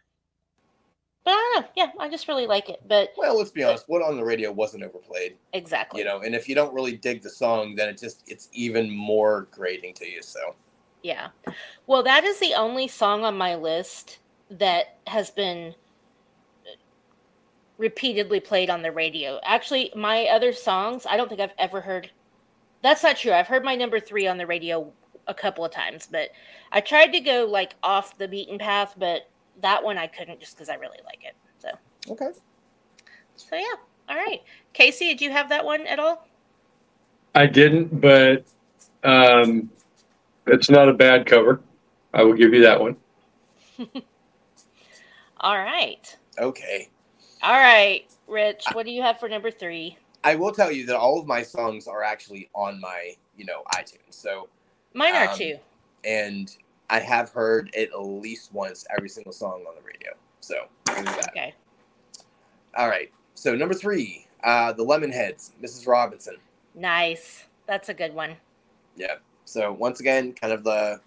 [1.25, 1.69] but I don't know.
[1.75, 2.81] Yeah, I just really like it.
[2.87, 3.85] But Well, let's be honest.
[3.87, 5.99] What on the radio wasn't overplayed, exactly.
[5.99, 6.21] you know.
[6.21, 9.95] And if you don't really dig the song, then it just it's even more grating
[9.95, 10.21] to you.
[10.21, 10.55] So
[11.01, 11.29] Yeah.
[11.87, 14.19] Well, that is the only song on my list
[14.51, 15.73] that has been
[17.79, 19.39] repeatedly played on the radio.
[19.43, 22.11] Actually, my other songs, I don't think I've ever heard.
[22.85, 23.31] That's not true.
[23.31, 24.93] I've heard my number three on the radio
[25.25, 26.29] a couple of times, but
[26.71, 29.27] I tried to go like off the beaten path, but
[29.63, 31.33] that one I couldn't just because I really like it.
[31.57, 31.69] So,
[32.11, 32.29] okay.
[33.37, 33.73] so yeah.
[34.07, 34.43] All right.
[34.75, 36.27] Kasey, did you have that one at all?
[37.33, 38.45] I didn't, but
[39.03, 39.71] um,
[40.45, 41.61] it's not a bad cover.
[42.13, 42.97] I will give you that one.
[45.39, 46.15] All right.
[46.37, 46.89] Okay.
[47.41, 49.97] All right, Rich, what do you have for number three?
[50.25, 53.61] I will tell you that all of my songs are actually on my, you know,
[53.75, 53.99] iTunes.
[54.09, 54.49] So,
[54.93, 55.59] Mine are Um, two.
[56.03, 56.57] and
[56.89, 60.13] I have heard it at least once every single song on the radio.
[60.39, 61.29] So, that.
[61.29, 61.53] Okay.
[62.75, 63.11] All right.
[63.35, 65.87] So number three, uh, the Lemonheads, Mrs.
[65.87, 66.37] Robinson.
[66.73, 67.45] Nice.
[67.67, 68.35] That's a good one.
[68.95, 69.15] Yeah.
[69.45, 70.99] So once again, kind of the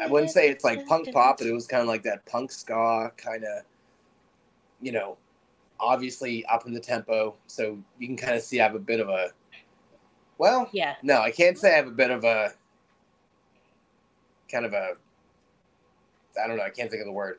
[0.00, 2.52] I wouldn't say it's like punk pop, but it was kind of like that punk
[2.52, 3.62] ska kind of,
[4.80, 5.16] you know,
[5.80, 7.36] obviously up in the tempo.
[7.46, 9.30] So you can kind of see I have a bit of a,
[10.38, 10.96] well, Yeah.
[11.02, 12.52] no, I can't say I have a bit of a,
[14.50, 14.92] kind of a,
[16.42, 17.38] I don't know, I can't think of the word.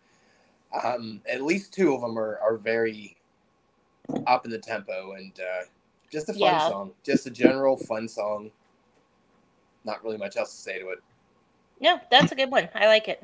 [0.84, 3.15] Um, at least two of them are, are very
[4.26, 5.65] up in the tempo and uh,
[6.12, 6.67] just a fun Yeah.
[6.69, 8.52] song, just a general fun song.
[9.86, 11.00] Not really much else to say to it.
[11.80, 12.67] No, that's a good one.
[12.76, 13.23] I like it.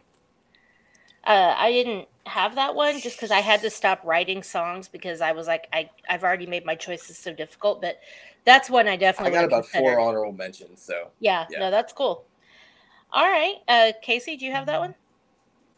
[1.26, 5.22] Uh, I didn't have that one just because I had to stop writing songs because
[5.22, 7.82] I was like, I I've already made my choices so difficult.
[7.82, 8.00] But
[8.46, 9.84] that's one I I definitely got about consider.
[9.84, 11.60] four honorable mentions, so Yeah, Yeah.
[11.60, 12.26] no, that's cool.
[13.12, 14.96] All right, uh, Kasey, do you have that one?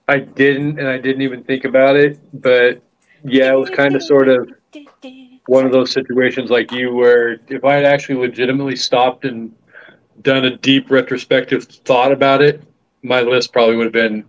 [0.07, 2.81] I didn't, and I didn't even think about it, but
[3.23, 4.49] yeah, it was kind of sort of
[5.47, 9.53] one of those situations like you where if I had actually legitimately stopped and
[10.21, 12.61] done a deep retrospective thought about it,
[13.03, 14.25] my list probably would have been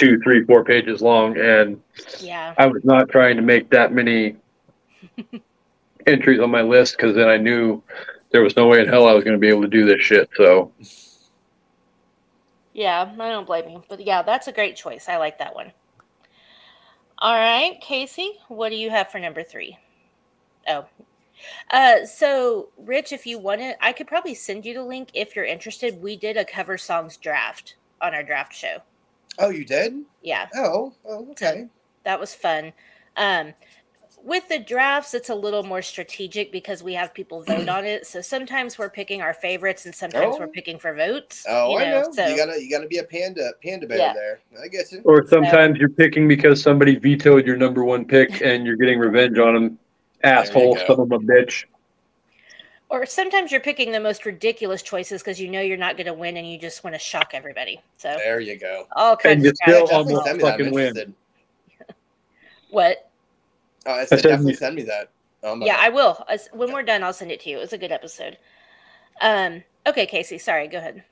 [0.00, 1.80] two, three, four pages long, and
[2.20, 4.36] Yeah, I was not trying to make that many
[6.06, 7.82] entries on my list because then I knew
[8.30, 10.00] there was no way in hell I was going to be able to do this
[10.00, 10.30] shit.
[10.36, 10.72] So
[12.72, 13.84] yeah, I don't blame you.
[13.90, 15.06] But yeah, that's a great choice.
[15.06, 15.70] I like that one.
[17.18, 19.76] All right, Kasey, what do you have for number three?
[20.66, 20.86] Oh,
[21.70, 25.36] uh, so Rich, if you want it, I could probably send you the link if
[25.36, 26.00] you're interested.
[26.00, 28.78] We did a cover songs draft on our draft show.
[29.38, 29.94] Oh, you did?
[30.22, 31.66] Yeah, Oh, oh okay.
[32.04, 32.72] that was fun.
[33.16, 33.54] Um,
[34.22, 38.06] with the drafts, it's a little more strategic because we have people vote on it.
[38.06, 40.52] So sometimes we're picking our favorites, and sometimes we're Oh.
[40.52, 41.46] picking for votes.
[41.48, 42.12] Oh, you I know.
[42.12, 44.12] So you gotta you gotta be a panda panda bear Yeah.
[44.12, 44.40] there.
[44.62, 45.00] I get you.
[45.04, 49.38] or sometimes you're picking because somebody vetoed your number one pick and you're getting revenge
[49.38, 49.78] on them.
[50.22, 50.86] Asshole, go.
[50.86, 51.64] son of a bitch.
[52.90, 56.12] Or sometimes you're picking the most ridiculous choices because you know you're not going to
[56.12, 57.80] win and you just want to shock everybody.
[57.96, 58.86] So There you go.
[58.96, 60.54] all And you of still almost send me that.
[60.54, 61.14] I'm fucking win.
[62.70, 63.08] what?
[63.86, 65.10] Oh, I said said definitely you- send me that.
[65.44, 66.22] Um, Yeah, I will.
[66.28, 67.58] As- When we're done, I'll send it to you.
[67.58, 68.36] It was a good episode.
[69.20, 69.62] Um.
[69.86, 70.40] Okay, Kasey.
[70.40, 70.66] Sorry.
[70.68, 71.04] Go ahead.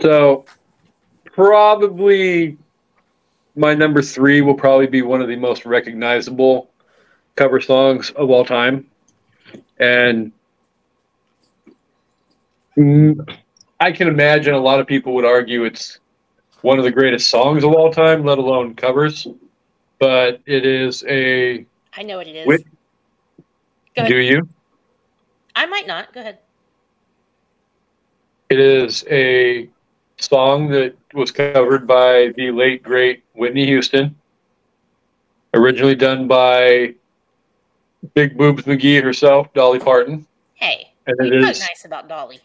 [0.00, 0.44] So
[1.24, 2.56] probably
[3.56, 6.70] my number three will probably be one of the most recognizable
[7.34, 8.86] cover songs of all time.
[9.78, 10.32] And
[12.78, 13.36] Mm,
[13.80, 15.98] I can imagine a lot of people would argue it's
[16.62, 19.26] one of the greatest songs of all time, let alone covers.
[19.98, 22.46] But it is a I know what it is.
[22.46, 22.64] Wait.
[23.96, 24.08] Go ahead.
[24.08, 24.48] do you?
[25.56, 26.12] I might not.
[26.12, 26.38] Go ahead.
[28.48, 29.68] It is a
[30.18, 34.16] song that was covered by the late great Whitney Houston,
[35.52, 36.94] originally done by
[38.14, 42.40] Big Boobs McGee herself, Dolly Parton, Hey, and it talk nice about Dolly.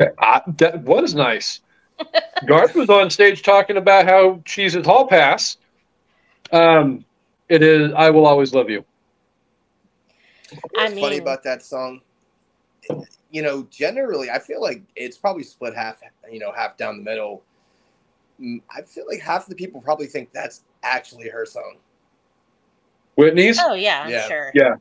[0.00, 1.60] I, that was nice.
[2.46, 5.56] Garth was on stage talking about how she's at Hall Pass.
[6.52, 7.04] Um,
[7.48, 8.84] it is "I Will Always Love You."
[10.70, 12.02] What's I funny about that song?
[13.30, 16.02] You know, generally, I feel like it's probably split half.
[16.30, 17.42] You know, half down the middle.
[18.40, 21.76] Mm, I feel like half the people probably think that's actually her song.
[23.16, 23.58] Whitney's.
[23.60, 24.28] Oh yeah, I'm Yeah.
[24.28, 24.52] sure.
[24.54, 24.74] Yeah.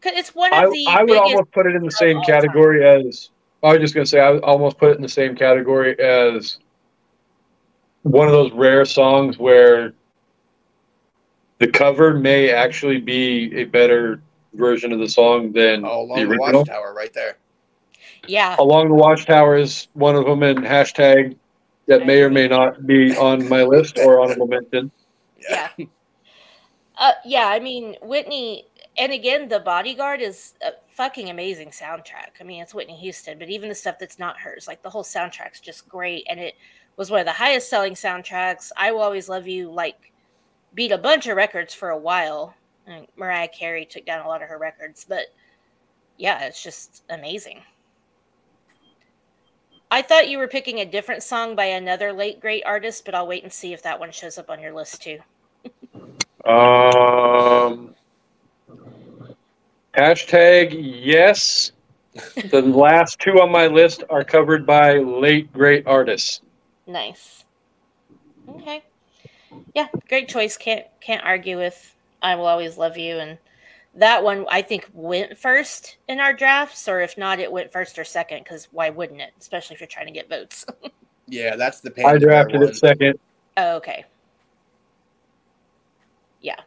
[0.00, 2.22] 'Cause It's one I, of the I would almost put it in the same all
[2.22, 2.34] time.
[2.34, 3.30] category as.
[3.62, 6.58] I was just gonna say I almost put it in the same category as
[8.02, 9.94] one of those rare songs where
[11.58, 14.22] the cover may actually be a better
[14.54, 16.64] version of the song than Oh, along the the original.
[16.64, 17.38] watchtower, right there.
[18.26, 21.36] yeah, Along the Watchtower is one of them, and hashtag
[21.86, 24.90] that may or may not be on my list or honorable mention.
[25.38, 25.68] yeah.
[26.96, 32.40] Uh, yeah, I mean Whitney, and again, The Bodyguard is a fucking amazing soundtrack.
[32.40, 35.04] I mean, it's Whitney Houston, but even the stuff that's not hers, like the whole
[35.04, 36.54] soundtrack's just great, and it
[36.96, 38.70] was one of the highest selling soundtracks.
[38.76, 40.12] I Will Always Love You, like,
[40.74, 42.54] beat a bunch of records for a while.
[42.86, 45.26] And Mariah Carey took down a lot of her records, but
[46.18, 47.62] yeah, it's just amazing.
[49.90, 53.26] I thought you were picking a different song by another late great artist, but I'll
[53.26, 55.18] wait and see if that one shows up on your list too.
[56.44, 57.94] Um,
[59.94, 61.72] hashtag yes.
[62.50, 66.42] The last two on my list are covered by late great artists.
[66.86, 67.44] Nice.
[68.48, 68.82] Okay.
[69.74, 70.56] Yeah, great choice.
[70.56, 73.38] Can't can't argue with I will always love you and
[73.94, 77.98] that one I think went first in our drafts or if not it went first
[77.98, 80.66] or second cuz why wouldn't it, especially if you're trying to get votes.
[81.28, 82.04] Yeah, that's the pain.
[82.04, 83.18] I drafted it second.
[83.56, 84.04] oh, okay.
[86.42, 86.60] Yeah.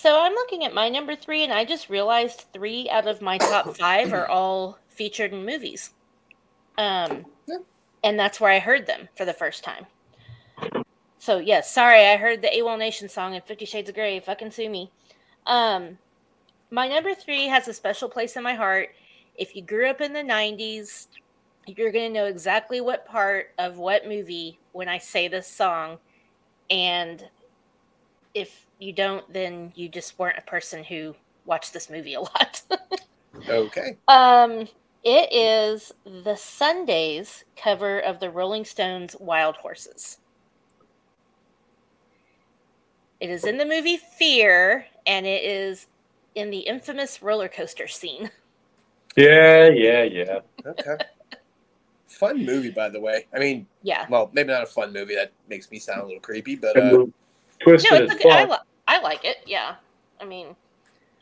[0.00, 3.36] So I'm looking at my number 3 and I just realized 3 out of my
[3.36, 5.90] top 5 are all featured in movies.
[6.76, 7.26] Um
[8.04, 9.86] and that's where I heard them for the first time.
[11.18, 14.20] So yes, sorry, I heard the AWOL Nation song in Fifty Shades of Grey.
[14.20, 14.92] Fucking sue me.
[15.46, 15.98] Um,
[16.70, 18.90] my number three has a special place in my heart.
[19.34, 21.08] If you grew up in the '90s,
[21.66, 25.98] you're gonna know exactly what part of what movie when I say this song,
[26.70, 27.24] and
[28.34, 31.14] if you don't, then you just weren't a person who
[31.44, 32.62] watched this movie a lot.
[33.48, 33.96] Okay.
[34.08, 34.66] Um,
[35.04, 40.18] it is the Sundays cover of the Rolling Stones' "Wild Horses."
[43.20, 45.86] It is in the movie Fear, and it is
[46.34, 48.30] in the infamous roller coaster scene.
[49.16, 50.40] Yeah, yeah, yeah.
[50.66, 50.96] Okay.
[52.08, 53.26] fun movie, by the way.
[53.34, 55.14] I mean, Yeah, well, maybe not a fun movie.
[55.14, 57.12] That makes me sound a little creepy, but uh, the
[57.60, 58.30] Twisted no, it's okay.
[58.30, 59.38] I, li- I like it.
[59.46, 59.76] Yeah,
[60.20, 60.56] I mean,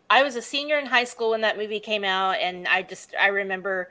[0.08, 3.14] I was a senior in high school when that movie came out, and I just
[3.20, 3.90] I remember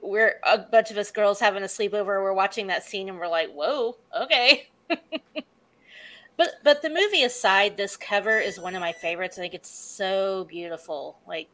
[0.00, 2.06] we're a bunch of us girls having a sleepover.
[2.22, 7.96] We're watching that scene, and we're like, "Whoa, okay." but but the movie aside, this
[7.96, 9.38] cover is one of my favorites.
[9.38, 11.18] I think it's so beautiful.
[11.26, 11.48] Like,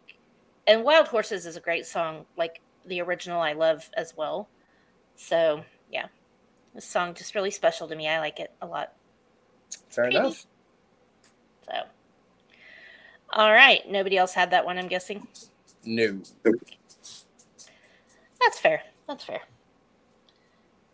[0.66, 2.26] and Wild Horses is a great song.
[2.36, 4.48] Like the original, I love as well.
[5.14, 6.06] So yeah,
[6.74, 8.08] this song just really special to me.
[8.08, 8.92] I like it a lot.
[9.90, 10.46] Fair enough.
[11.66, 11.74] So,
[13.32, 13.80] all right.
[13.88, 15.26] Nobody else had that one, I'm guessing.
[15.84, 16.20] No.
[18.40, 18.82] That's fair.
[19.06, 19.40] That's fair.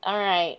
[0.02, 0.58] All right.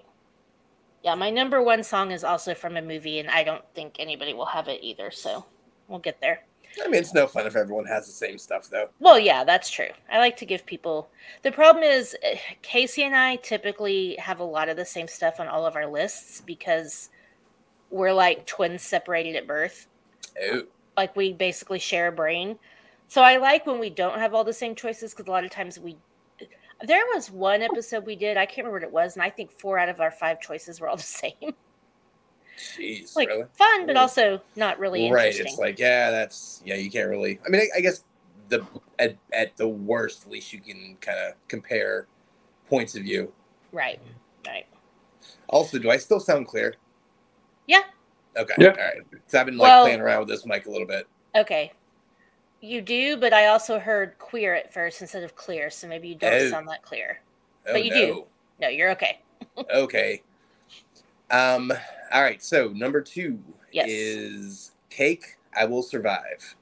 [1.03, 4.33] Yeah, my number one song is also from a movie, and I don't think anybody
[4.33, 5.11] will have it either.
[5.11, 5.45] So
[5.87, 6.41] we'll get there.
[6.83, 8.89] I mean, it's no fun if everyone has the same stuff, though.
[8.99, 9.89] Well, yeah, that's true.
[10.11, 11.09] I like to give people.
[11.41, 15.39] The problem is, eh, Kasey and I typically have a lot of the same stuff
[15.39, 17.09] on all of our lists because
[17.89, 19.87] we're like twins separated at birth.
[20.41, 20.63] Oh,
[20.97, 22.57] like we basically share a brain.
[23.07, 25.51] So I like when we don't have all the same choices because a lot of
[25.51, 25.97] times we.
[26.81, 29.51] There was one episode we did, I can't remember what it was, and I think
[29.51, 31.33] four out of our five choices were all the same.
[32.57, 33.45] jeez, like really?
[33.53, 35.37] fun, but also not really Right.
[35.37, 36.75] It's like, yeah, that's yeah.
[36.75, 37.39] You can't really.
[37.45, 38.03] I mean, I, I guess
[38.49, 38.65] the
[38.97, 42.07] at, at the worst, at least you can kind of compare
[42.67, 43.31] points of view.
[43.71, 43.99] right,
[44.45, 44.65] right.
[45.47, 46.75] Also, do I still sound clear?
[47.69, 47.81] Yeah.
[48.35, 48.53] Okay.
[48.57, 48.69] Yeah.
[48.69, 49.01] All right.
[49.27, 51.07] So I've been like Well- playing around with this mic a little bit.
[51.35, 51.71] Okay.
[52.61, 56.15] You do, but I also heard queer at first instead of clear, so maybe you
[56.15, 56.49] don't Oh.
[56.49, 57.21] sound that clear.
[57.67, 57.97] Oh, But you no.
[57.97, 58.25] do.
[58.59, 59.21] No, you're okay.
[59.73, 60.21] okay.
[61.29, 61.71] Um.
[62.11, 62.41] All right.
[62.41, 63.39] So number two
[63.71, 63.87] Yes.
[63.89, 65.37] is cake.
[65.55, 66.55] I will survive.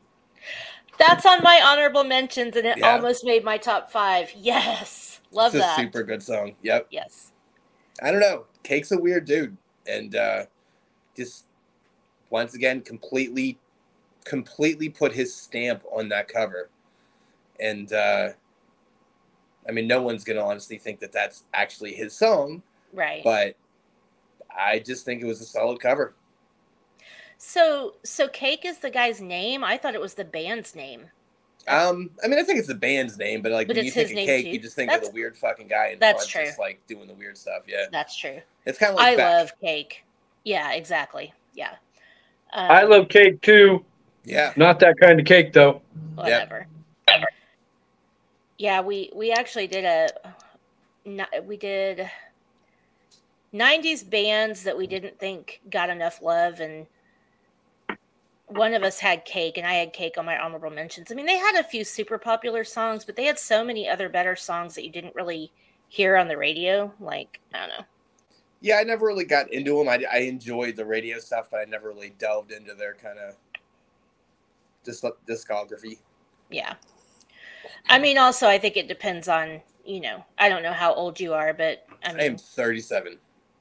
[1.00, 2.96] That's on my honorable mentions, and it Yeah.
[2.96, 4.32] almost made my top five.
[4.36, 5.22] Yes.
[5.32, 5.78] Love it's a that.
[5.78, 6.56] super good song.
[6.64, 6.88] Yep.
[6.90, 7.32] Yes.
[8.02, 8.46] I don't know.
[8.64, 9.56] Cake's a weird dude,
[9.88, 10.46] and uh,
[11.18, 11.46] just
[12.30, 13.58] once again, completely,
[14.24, 16.70] completely put his stamp on that cover,
[17.60, 18.30] and uh,
[19.68, 22.62] I mean, no one's gonna honestly think that that's actually his song,
[22.94, 23.24] Right.
[23.24, 23.56] but
[24.58, 26.14] I just think it was a solid cover.
[27.38, 29.64] so so Cake is the guy's name.
[29.64, 31.08] I thought it was the band's name.
[31.68, 34.10] Um, I mean, I think it's the band's name, but like But when you think
[34.10, 34.52] of cake, too.
[34.52, 36.46] you just think That's- of the weird fucking guy in that's front, true.
[36.46, 37.64] just like doing the weird stuff.
[37.68, 38.40] Yeah, That's true.
[38.66, 39.34] it's kind of like I Beck.
[39.34, 40.04] love Cake.
[40.44, 41.34] Yeah, exactly.
[41.54, 41.72] Yeah.
[42.54, 43.84] Um, I love cake too.
[44.24, 45.82] Yeah, Not that kind of cake though.
[46.16, 46.68] whatever.
[48.58, 50.08] Yeah, we we actually did a
[51.06, 52.10] ni- we did
[53.54, 56.88] 90s bands that we didn't think got enough love and
[58.48, 61.12] one of us had cake and I had cake on my honorable mentions.
[61.12, 64.10] I mean, they had a few super popular songs, but they had so many other
[64.10, 65.52] better songs that you didn't really
[65.90, 66.94] hear on the radio.
[67.00, 67.86] Like, I don't know.
[68.62, 68.78] Yeah.
[68.78, 69.90] I never really got into them.
[69.90, 73.36] I, I enjoyed the radio stuff, but I never really delved into their kind of
[74.84, 76.00] disc- discography.
[76.50, 76.76] Yeah.
[77.90, 81.20] I mean, also, I think it depends on, you know, I don't know how old
[81.20, 83.18] you are, but I I am mean, 37.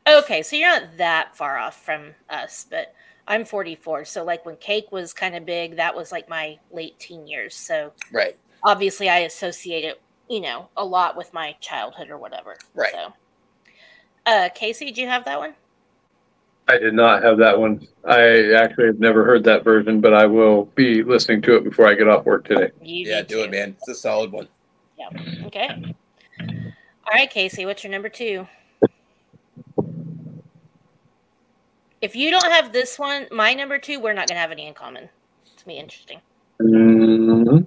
[0.08, 2.94] okay, so you're not that far off from us, but
[3.28, 4.04] I'm 44.
[4.04, 7.54] So, like, when Cake was kind of big, that was like my late teen years.
[7.56, 8.36] So, Right.
[8.62, 12.56] obviously, I associate it, you know, a lot with my childhood or whatever.
[12.74, 12.92] Right.
[12.92, 13.12] So,
[14.26, 15.54] uh, Kasey, do you have that one?
[16.68, 17.86] I did not have that one.
[18.04, 21.86] I actually have never heard that version, but I will be listening to it before
[21.86, 22.72] I get off work today.
[22.82, 23.76] You yeah, need do it, man.
[23.78, 24.48] It's a solid one.
[24.98, 25.08] Yeah.
[25.46, 25.68] Okay.
[26.40, 28.48] All right, Kasey, what's your number two?
[32.00, 34.66] If you don't have this one, my number two, we're not going to have any
[34.66, 35.08] in common.
[35.42, 36.20] It's going to be interesting.
[36.60, 37.66] Mhm.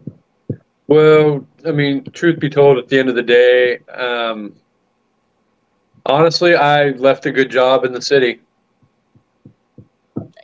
[0.88, 4.54] Well, I mean, truth be told, at the end of the day, um,
[6.10, 8.42] honestly, I left a good job in the city.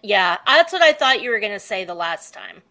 [0.04, 2.62] Yeah, that's what I thought you were going to say the last time.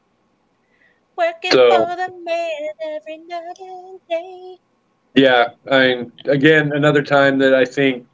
[1.17, 2.51] Working So- for the man
[2.97, 4.57] every night and day.
[5.17, 8.05] Yeah, I mean, again, another time that I think,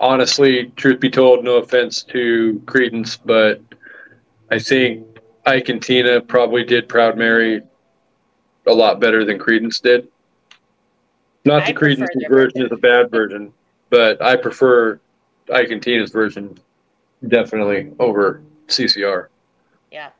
[0.00, 3.60] honestly, truth be told, no offense to Creedence, but
[4.50, 5.06] I think
[5.44, 7.60] Ike and Tina probably did Proud Mary
[8.66, 10.08] a lot better than Creedence did.
[11.44, 12.66] Not I that prefer Creedence's their version version.
[12.66, 13.52] is a bad version,
[13.94, 14.98] but I prefer
[15.52, 16.58] Ike and Tina's version
[17.28, 19.28] definitely over CCR.
[19.92, 20.10] Yeah.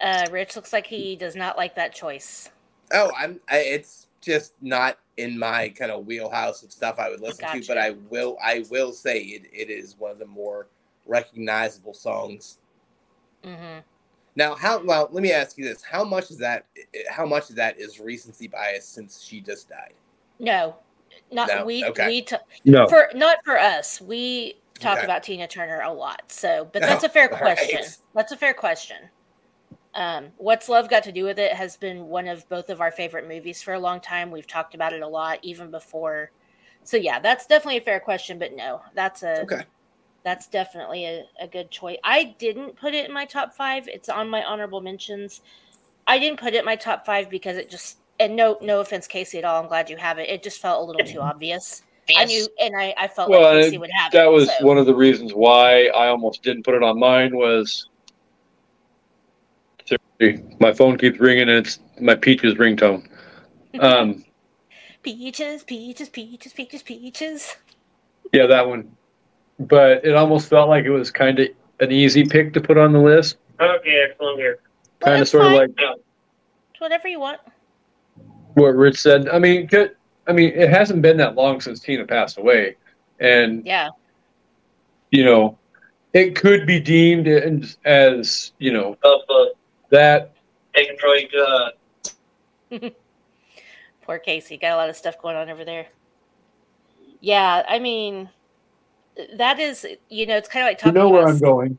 [0.00, 2.48] Uh, Rich looks like he does not like that choice.
[2.92, 3.40] Oh, I'm.
[3.50, 7.66] I, it's just not in my kind of wheelhouse of stuff I would listen to.
[7.66, 8.38] But I will.
[8.40, 10.68] I will say it, it is one of the more
[11.06, 12.58] recognizable songs.
[13.42, 13.78] hmm
[14.36, 14.80] Now, how?
[14.82, 16.66] Well, let me ask you this: How much is that?
[17.10, 19.94] How much of that is recency bias since she just died?
[20.38, 20.76] No,
[21.32, 21.84] not No, we.
[21.84, 22.06] okay.
[22.06, 24.00] We t- No, for not for us.
[24.00, 25.04] We talk Okay.
[25.04, 26.22] about Tina Turner a lot.
[26.28, 27.80] So, but that's a fair All question.
[27.80, 27.96] right.
[28.14, 28.96] That's a fair question.
[29.94, 32.92] Um, What's Love Got to Do with It has been one of both of our
[32.92, 34.30] favorite movies for a long time.
[34.30, 36.30] We've talked about it a lot, even before.
[36.84, 38.38] So yeah, that's definitely a fair question.
[38.38, 39.62] But no, that's a Okay.
[40.24, 41.98] that's definitely a, a good choice.
[42.04, 43.88] I didn't put it in my top five.
[43.88, 45.42] It's on my honorable mentions.
[46.06, 49.08] I didn't put it in my top five because it just and no no offense,
[49.08, 49.60] Kasey, at all.
[49.60, 50.28] I'm glad you have it.
[50.28, 51.82] It just felt a little too obvious.
[52.16, 54.30] I knew, and I, I felt Well, like Kasey would have that it.
[54.30, 54.66] was so.
[54.66, 57.88] one of the reasons why I almost didn't put it on mine was
[60.60, 63.06] my phone keeps ringing and it's my peaches ringtone.
[63.78, 64.24] Um,
[65.04, 67.56] peaches, peaches, peaches, peaches, peaches.
[68.32, 68.90] yeah, that one.
[69.60, 71.48] But it almost felt like it was kind of
[71.78, 73.36] an easy pick to put on the list.
[73.60, 74.58] Okay, excellent here.
[75.00, 77.38] Well, Kind of it's sort of like It's whatever you want.
[78.54, 79.28] What Rich said.
[79.28, 79.96] I mean, good-
[80.26, 82.76] I mean, it hasn't been that long since Tina passed away,
[83.18, 83.88] and Yeah,
[85.10, 85.58] you know,
[86.12, 89.44] it could be deemed as, as you know Of uh,
[89.90, 90.32] that.
[90.74, 91.70] taking Troy uh,
[94.02, 94.60] poor Kasey.
[94.60, 95.86] Got a lot of stuff going on over there.
[97.20, 98.28] Yeah, I mean,
[99.34, 101.78] that is, you know, it's kind of like You talking know where about I'm going.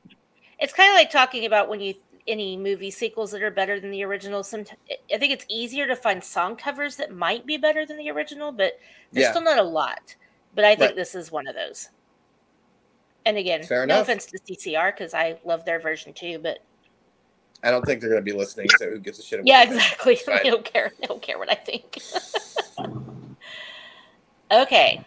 [0.59, 1.93] it's kind of like talking about when you
[2.27, 4.43] any movie sequels that are better than the original.
[4.43, 4.65] Some
[5.13, 8.51] I think it's easier to find song covers that might be better than the original,
[8.51, 8.73] but
[9.11, 9.31] there's Yeah.
[9.31, 10.15] still not a lot.
[10.53, 10.95] But I think Right.
[10.95, 11.89] this is one of those.
[13.25, 14.03] And again, Fair no enough.
[14.07, 16.59] offense to CCR because I love their version too, but
[17.63, 18.67] I don't think they're going to be listening.
[18.79, 19.39] So who gives a shit?
[19.39, 20.17] About yeah, exactly.
[20.27, 20.91] I don't care.
[21.03, 21.99] I don't care what I think.
[24.51, 25.05] okay.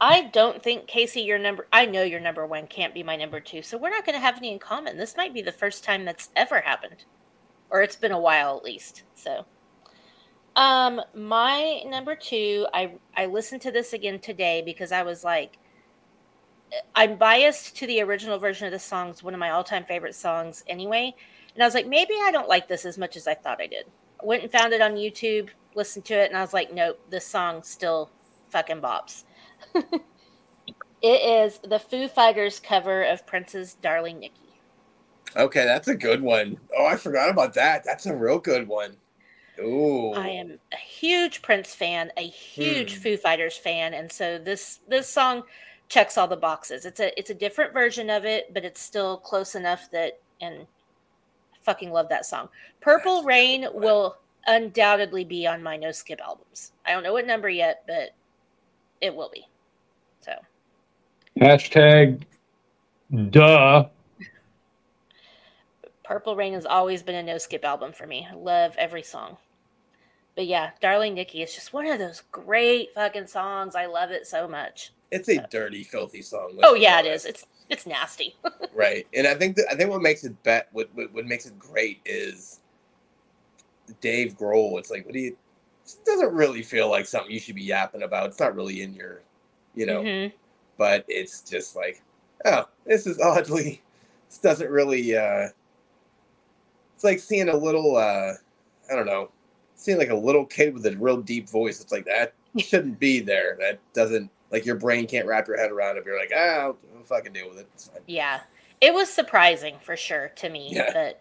[0.00, 1.66] I don't think Kasey, your number.
[1.72, 4.20] I know your number one can't be my number two, so we're not going to
[4.20, 4.96] have any in common.
[4.96, 7.04] This might be the first time that's ever happened,
[7.70, 9.02] or it's been a while at least.
[9.14, 9.44] So,
[10.56, 15.58] um, my number two, I I listened to this again today because I was like,
[16.94, 19.10] I'm biased to the original version of the song.
[19.10, 21.14] It's one of my all-time favorite songs, anyway.
[21.54, 23.66] And I was like, maybe I don't like this as much as I thought I
[23.66, 23.86] did.
[24.22, 25.50] I went and found it on YouTube.
[25.74, 28.10] listened to it and I was like, nope, this song still
[28.50, 29.24] fucking bops.
[31.02, 34.34] it is the Foo Fighters cover of Prince's Darling Nikki.
[35.36, 36.58] Okay, that's a good one.
[36.76, 37.84] Oh, I forgot about that.
[37.84, 38.96] That's a real good one.
[39.60, 40.12] Ooh.
[40.12, 43.00] I am a huge Prince fan, a huge Hmm.
[43.00, 45.44] Foo Fighters fan, and so this this song
[45.88, 46.86] checks all the boxes.
[46.86, 50.66] It's a it's a different version of it, but it's still close enough that and
[51.54, 52.48] I fucking love that song.
[52.80, 56.72] Purple That's Rain will undoubtedly be on my no skip albums.
[56.86, 58.10] I don't know what number yet, but
[59.00, 59.46] it will be.
[61.38, 62.22] So Hashtag
[63.30, 63.86] duh.
[66.04, 68.26] Purple Rain has always been a no skip album for me.
[68.28, 69.36] I love every song.
[70.34, 73.74] But yeah, Darling Nikki is just one of those great fucking songs.
[73.74, 74.92] I love it so much.
[75.10, 76.58] It's a dirty, filthy song.
[76.62, 77.24] Oh yeah, it is.
[77.24, 78.36] It's it's nasty.
[78.74, 79.06] right.
[79.14, 81.58] And I think that I think what makes it bet what, what what makes it
[81.58, 82.60] great is
[84.00, 84.78] Dave Grohl.
[84.78, 85.36] It's like what do you?
[85.84, 88.28] It doesn't really feel like something you should be yapping about.
[88.28, 89.22] It's not really in your,
[89.74, 90.02] you know.
[90.02, 90.32] Mhm.
[90.80, 92.00] But it's just like,
[92.46, 93.82] oh, this is oddly.
[94.30, 95.14] This doesn't really.
[95.14, 95.48] uh
[96.94, 97.96] It's like seeing a little.
[97.96, 98.32] uh
[98.90, 99.30] I don't know.
[99.74, 101.82] Seeing like a little kid with a real deep voice.
[101.82, 103.58] It's like that shouldn't be there.
[103.60, 106.04] That doesn't like your brain can't wrap your head around it.
[106.06, 107.68] You're like, ah, I'll, I'll fucking deal with it.
[107.74, 108.00] It's fine.
[108.06, 108.40] Yeah.
[108.80, 110.70] It was surprising for sure to me.
[110.72, 110.90] Yeah.
[110.94, 111.20] But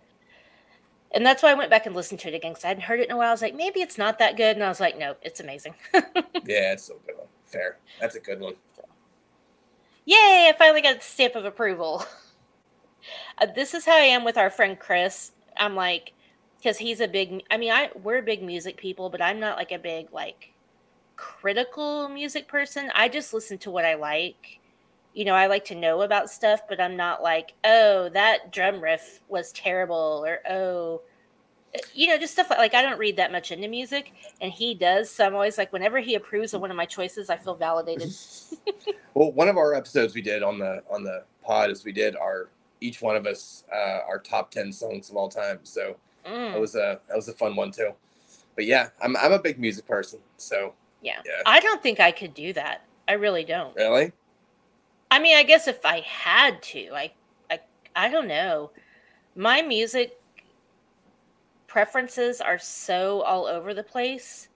[1.12, 3.01] and that's why I went back and listened to it again because I hadn't heard
[3.01, 3.28] it in a while.
[3.28, 4.55] I was like, maybe it's not that good.
[4.55, 5.74] And I was like, no, it's amazing.
[6.45, 7.28] Yeah, it's so good one.
[7.45, 7.78] Fair.
[7.99, 8.53] That's a good one.
[10.10, 12.03] Yay, I finally got the stamp of approval.
[13.38, 15.32] Uh, this is how I am with our friend Chris.
[15.57, 16.14] I'm like,
[16.57, 19.72] because he's a big, I mean, I we're big music people, but I'm not like
[19.72, 20.51] a big like
[21.16, 22.91] critical music person.
[22.93, 24.60] I just listen to what I like.
[25.14, 28.82] You know, I like to know about stuff, but I'm not like, oh, that drum
[28.82, 31.01] riff was terrible, or oh,
[31.93, 34.11] you know, just stuff like like I don't read that much into music,
[34.41, 35.09] and he does.
[35.09, 38.11] So I'm always like, whenever he approves of one of my choices, I feel validated.
[39.15, 42.15] Well, one of our episodes we did on the on the pod is we did
[42.15, 42.49] our
[42.80, 45.59] each one of us uh, our top ten songs of all time.
[45.63, 45.95] So
[46.26, 46.51] Mm.
[46.53, 47.91] that was a that was a fun one too.
[48.55, 50.20] But yeah, I'm I'm a big music person.
[50.38, 51.22] So Yeah.
[51.26, 51.41] Yeah.
[51.45, 52.86] I don't think I could do that.
[53.07, 53.76] I really don't.
[53.76, 54.11] really,
[55.09, 57.11] I mean, I guess if I had to, I
[57.49, 57.59] I
[57.95, 58.72] I don't know.
[59.36, 60.18] My music
[61.70, 64.49] preferences are so all over the place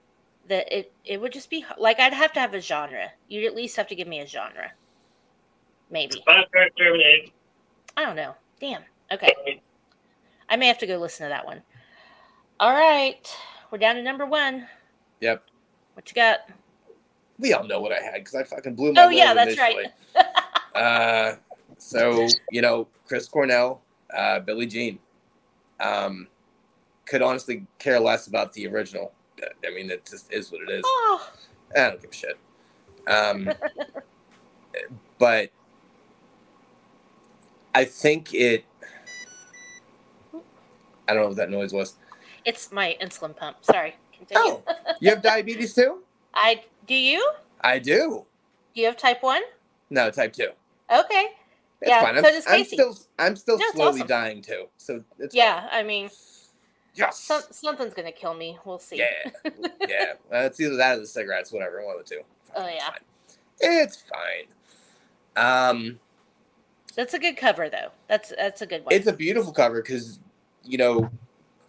[0.49, 3.09] that it it would just be like I'd have to have a genre.
[3.29, 4.71] You'd at least have to give me a genre.
[5.89, 6.21] Maybe.
[6.27, 7.31] Contract terminated.
[7.95, 8.35] I don't know.
[8.59, 8.81] Damn.
[9.11, 9.61] Okay.
[10.49, 11.61] I may have to go listen to that one.
[12.59, 13.31] All right.
[13.69, 14.67] We're down to number 1.
[15.21, 15.43] yep.
[15.93, 16.39] What you got?
[17.37, 19.03] We all know what I had because I fucking blew my.
[19.03, 19.85] Oh yeah, that's initially.
[20.15, 20.25] right.
[20.73, 21.35] Uh,
[21.77, 24.97] so you know, Chris Cornell, uh, Billie Jean.
[25.79, 26.27] Um,
[27.05, 29.11] could honestly care less about the original.
[29.65, 30.83] I mean, it just is what it is.
[30.85, 31.31] Oh.
[31.75, 32.37] I don't give a shit.
[33.07, 33.51] Um,
[35.19, 35.49] but
[37.75, 38.65] I think it.
[41.07, 41.95] I don't know what that noise was.
[42.45, 43.57] It's my insulin pump.
[43.61, 43.95] Sorry.
[44.17, 44.43] Continue.
[44.43, 44.63] Oh,
[44.99, 45.99] you have diabetes too?
[46.33, 47.31] I do you?
[47.61, 48.25] I do.
[48.73, 49.41] Do you have type one?
[49.89, 50.49] No, type two.
[50.91, 51.27] Okay.
[51.81, 52.17] It's Yeah, fine.
[52.17, 54.07] I'm, so does I'm still, I'm still No, slowly awesome.
[54.07, 54.65] dying too.
[54.77, 56.17] So it's Yeah, I mean, fine.
[56.95, 57.19] Yes.
[57.19, 58.57] some, something's gonna kill me.
[58.65, 58.97] We'll see.
[58.97, 59.31] Yeah,
[59.87, 60.13] yeah.
[60.31, 61.83] Uh, it's either that or the cigarettes, whatever.
[61.85, 62.21] One of the two.
[62.55, 62.89] Oh, It's yeah.
[62.89, 62.99] fine.
[63.59, 64.03] It's
[65.35, 65.69] fine.
[65.69, 65.99] Um,
[66.95, 67.89] That's a good cover, though.
[68.07, 68.93] That's that's a good one.
[68.93, 70.19] it's a beautiful cover because
[70.63, 71.09] you know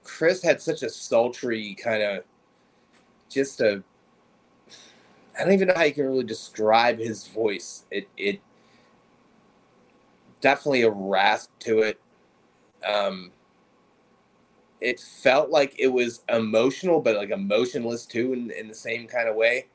[0.03, 2.25] Chris had such a sultry kind of
[3.31, 3.83] just a.
[5.39, 7.85] I don't even know how you can really describe his voice.
[7.91, 8.41] It it
[10.41, 12.01] definitely a rasp to it.
[12.87, 13.33] Um,
[14.85, 19.29] it felt like it was emotional, but like emotionless too, in, in the same kind
[19.29, 19.67] of way.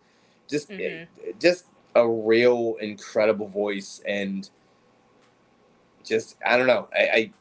[0.49, 1.07] Just, Mhm.
[1.39, 4.49] just a real incredible voice, and
[6.05, 6.89] just I don't know.
[6.93, 7.31] I, I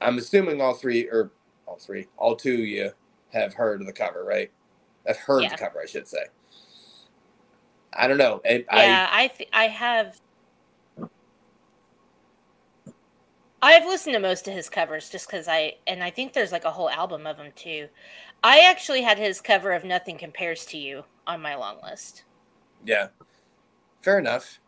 [0.00, 1.32] I'm assuming all three or
[1.66, 2.92] all three, all two of you
[3.32, 4.52] have heard of the cover, right?
[5.08, 5.50] I've heard Yeah.
[5.50, 6.26] the cover, I should say.
[7.94, 8.42] I don't know.
[8.44, 10.20] I, yeah, I th- I have.
[13.66, 16.64] I've listened to most of his covers just because I and I think there's like
[16.64, 17.88] a whole album of them too.
[18.44, 22.22] I actually had his cover of "Nothing Compares to You" on my long list,
[22.84, 23.08] yeah,
[24.02, 24.60] fair enough.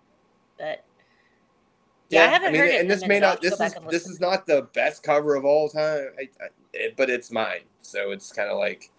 [0.58, 0.84] but
[2.10, 3.40] Yeah, I haven't heard it and this may not.
[3.40, 7.08] This is this is not the best cover of all time, I, I, it, but
[7.08, 7.62] it's mine.
[7.82, 8.90] So it's kind of like,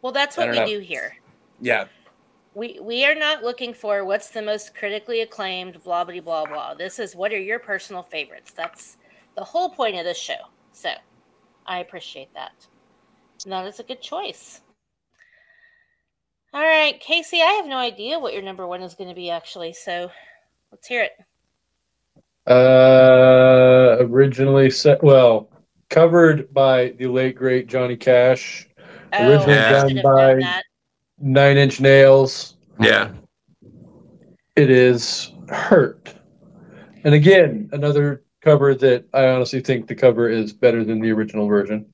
[0.00, 0.66] well, that's what we know.
[0.66, 1.14] do here.
[1.60, 1.88] yeah,
[2.54, 6.74] We we are not looking for what's the most critically acclaimed, blah blah blah blah.
[6.74, 8.52] This is what are your personal favorites.
[8.52, 8.96] That's
[9.36, 10.34] the whole point of this show.
[10.72, 10.90] So,
[11.66, 12.66] I appreciate that.
[13.46, 14.60] That is a good choice.
[16.52, 19.30] All right, Kasey, I have no idea what your number one is going to be
[19.30, 20.10] actually, so
[20.72, 21.12] let's hear it.
[22.50, 25.48] Uh, originally set well
[25.90, 28.68] covered by the late great Johnny Cash,
[29.12, 30.64] Originally I done by- that.
[31.20, 32.56] Nine Inch Nails.
[32.80, 33.10] Yeah.
[34.56, 36.14] It is Hurt,
[37.04, 41.46] and again another cover that I honestly think the cover is better than the original
[41.46, 41.86] version.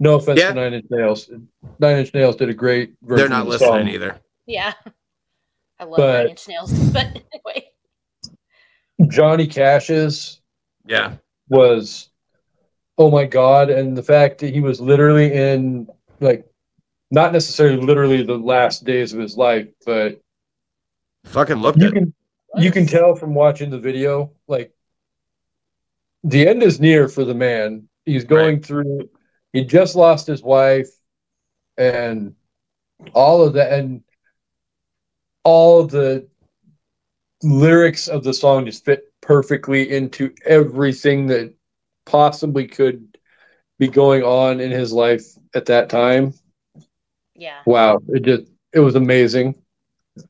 [0.00, 0.48] No offense Yeah.
[0.48, 1.30] to Nine Inch Nails.
[1.78, 3.16] Nine Inch Nails did a great version.
[3.16, 3.88] They're not of the listening song.
[3.88, 4.20] either.
[4.46, 4.72] Yeah.
[5.78, 7.70] I love But- Nine Inch Nails, but anyway.
[9.08, 10.40] Johnny Cash's
[10.86, 11.14] Yeah.
[11.48, 12.10] was
[12.96, 15.88] oh my god and the fact that he was literally in
[16.20, 16.46] like
[17.10, 20.20] not necessarily literally the last days of his life but
[21.26, 21.94] Fucking looked you it.
[21.94, 22.14] can
[22.56, 24.72] you can tell from watching the video like
[26.22, 27.88] the end is near for the man.
[28.06, 29.08] He's going through
[29.52, 30.88] he just lost his wife
[31.76, 32.34] and
[33.12, 34.02] all of that and
[35.44, 36.26] all the
[37.42, 41.54] lyrics of the song just fit perfectly into everything that
[42.06, 43.18] possibly could
[43.78, 45.24] be going on in his life
[45.54, 46.32] at that time
[47.34, 47.60] Yeah.
[47.66, 49.54] wow it just it was amazing
[50.16, 50.26] And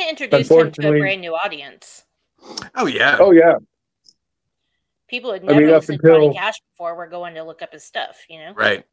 [0.00, 2.04] it introduced him to a brand new audience.
[2.74, 3.16] Oh yeah.
[3.20, 3.54] oh yeah
[5.08, 7.42] People had I never mean, up listened to Johnny until- Cash before were going to
[7.42, 8.52] look up his stuff, you know?
[8.54, 8.84] Right.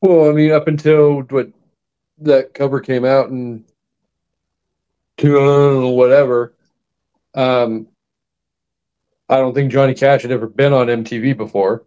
[0.00, 1.50] Well, I mean, up until what
[2.20, 3.64] that cover came out in
[5.18, 5.36] two
[5.96, 6.54] whatever,
[7.34, 7.88] um,
[9.28, 11.84] I don't think Johnny Cash had ever been on MTV before,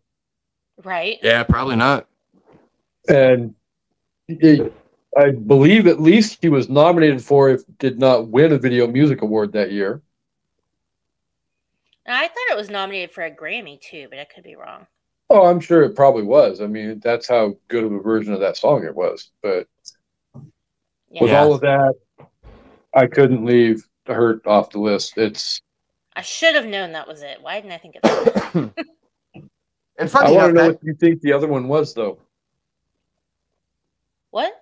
[0.83, 1.17] Right?
[1.23, 2.07] Yeah, probably not.
[3.07, 3.60] and it,
[5.17, 9.21] I believe at least he was nominated for, if did not win a Video Music
[9.21, 10.01] Award that year.
[12.07, 14.87] I thought it was nominated for a Grammy too, but I could be wrong.
[15.29, 16.61] Oh, I'm sure it probably was.
[16.61, 19.31] I mean, that's how good of a version of that song it was.
[19.41, 19.67] But
[21.09, 21.21] Yeah.
[21.21, 21.93] with all of that,
[22.93, 25.17] I couldn't leave Hurt off the list.
[25.17, 25.61] It's
[26.15, 27.41] I should have known that was it.
[27.41, 28.85] Why didn't I think of that?
[29.97, 32.17] And I funny want to know that, what you think the other one was, though.
[34.31, 34.53] What?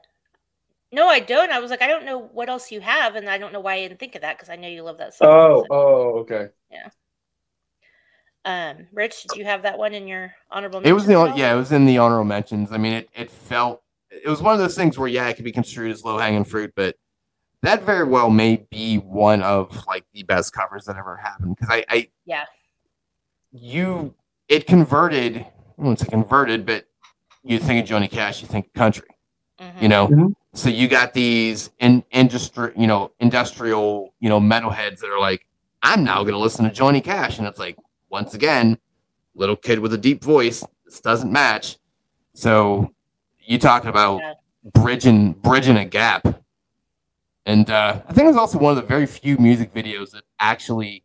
[0.92, 1.52] No, I don't.
[1.52, 3.76] I was like, I don't know what else you have, and I don't know why
[3.76, 5.28] I didn't think of that because I know you love that song.
[5.30, 6.48] Oh, So, oh, okay.
[6.72, 6.90] Yeah.
[8.46, 10.82] Um, Rich, did you have that one in your honorable?
[10.84, 12.72] it was the mentions on- yeah, it was in the honorable mentions.
[12.72, 15.46] I mean, it it felt it was one of those things where yeah, it could
[15.46, 16.96] be construed as low hanging fruit, but
[17.62, 21.70] that very well may be one of like the best covers that ever happened because
[21.70, 22.46] I, I Yeah.
[23.52, 24.16] you
[24.48, 25.46] it converted I
[25.78, 26.86] won't say converted, but
[27.44, 29.08] you think of Johnny Cash, you think of country.
[29.60, 29.82] Mhm.
[29.82, 30.08] you know?
[30.08, 30.36] Mhm.
[30.54, 35.46] so you got these in industry you know industrial you know metalheads that are like
[35.84, 37.38] i'm now going to listen to johnny cash.
[37.38, 37.78] And it's like
[38.10, 38.78] once again
[39.36, 41.78] little kid with a deep voice this doesn't match.
[42.34, 42.94] So
[43.40, 44.34] you talking about Yeah.
[44.74, 46.26] bridging bridging a gap.
[47.46, 50.24] And uh, i think it was also one of the very few music videos that
[50.40, 51.04] actually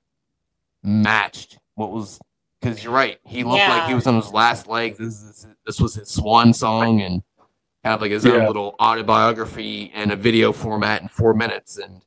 [0.83, 2.19] matched what was
[2.61, 5.81] because you're right he looked like he was on his last leg this is this
[5.81, 7.23] was his swan song and
[7.85, 12.01] have like his own little autobiography and a video format in four minutes and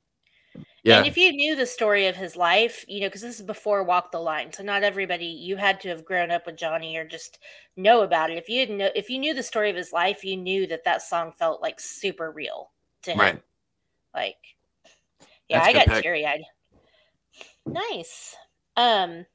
[0.84, 3.46] yeah And if you knew the story of his life, you know, because this is
[3.46, 6.98] before Walk the Line, so not everybody you had to have grown up with Johnny
[6.98, 7.40] or just
[7.76, 8.38] know about it.
[8.38, 10.84] If you didn't know, if you knew the story of his life, you knew that
[10.86, 12.72] that song felt like super real
[13.04, 13.20] to him.
[13.20, 13.42] right
[14.14, 14.38] Like,
[15.50, 16.44] yeah, That's a I good got teary eyed.
[17.66, 18.36] Nice.
[18.76, 19.26] Um,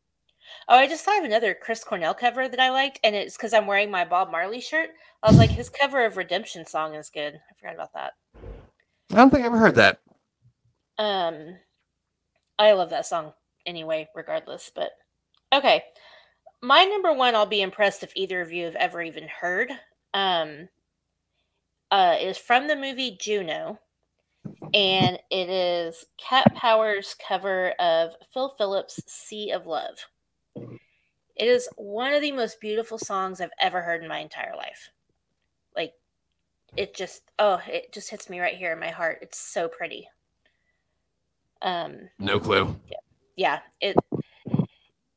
[0.69, 3.53] oh, I just thought of another Chris Cornell cover that I liked, and it's because
[3.53, 4.91] I'm wearing my Bob Marley shirt.
[5.23, 7.35] I was like, his cover of Redemption Song is good.
[7.35, 8.13] I forgot about that.
[9.13, 10.01] i don't think i ever heard that
[10.99, 11.57] Um,
[12.59, 13.33] I love that song
[13.67, 14.71] anyway, regardless.
[14.75, 14.91] But
[15.53, 15.83] okay,
[16.63, 19.71] my number one, I'll be impressed if either of you have ever even heard.
[20.15, 20.69] Um,
[21.91, 23.79] uh, is from the movie Juno,
[24.75, 29.99] and it is Cat Power's cover of Phil Phillips' "Sea of Love."
[31.37, 34.91] It is one of the most beautiful songs I've ever heard in my entire life.
[36.77, 39.19] It just oh, it just hits me right here in my heart.
[39.23, 40.09] It's so pretty.
[41.61, 42.77] Um, no clue
[43.37, 43.97] yeah, it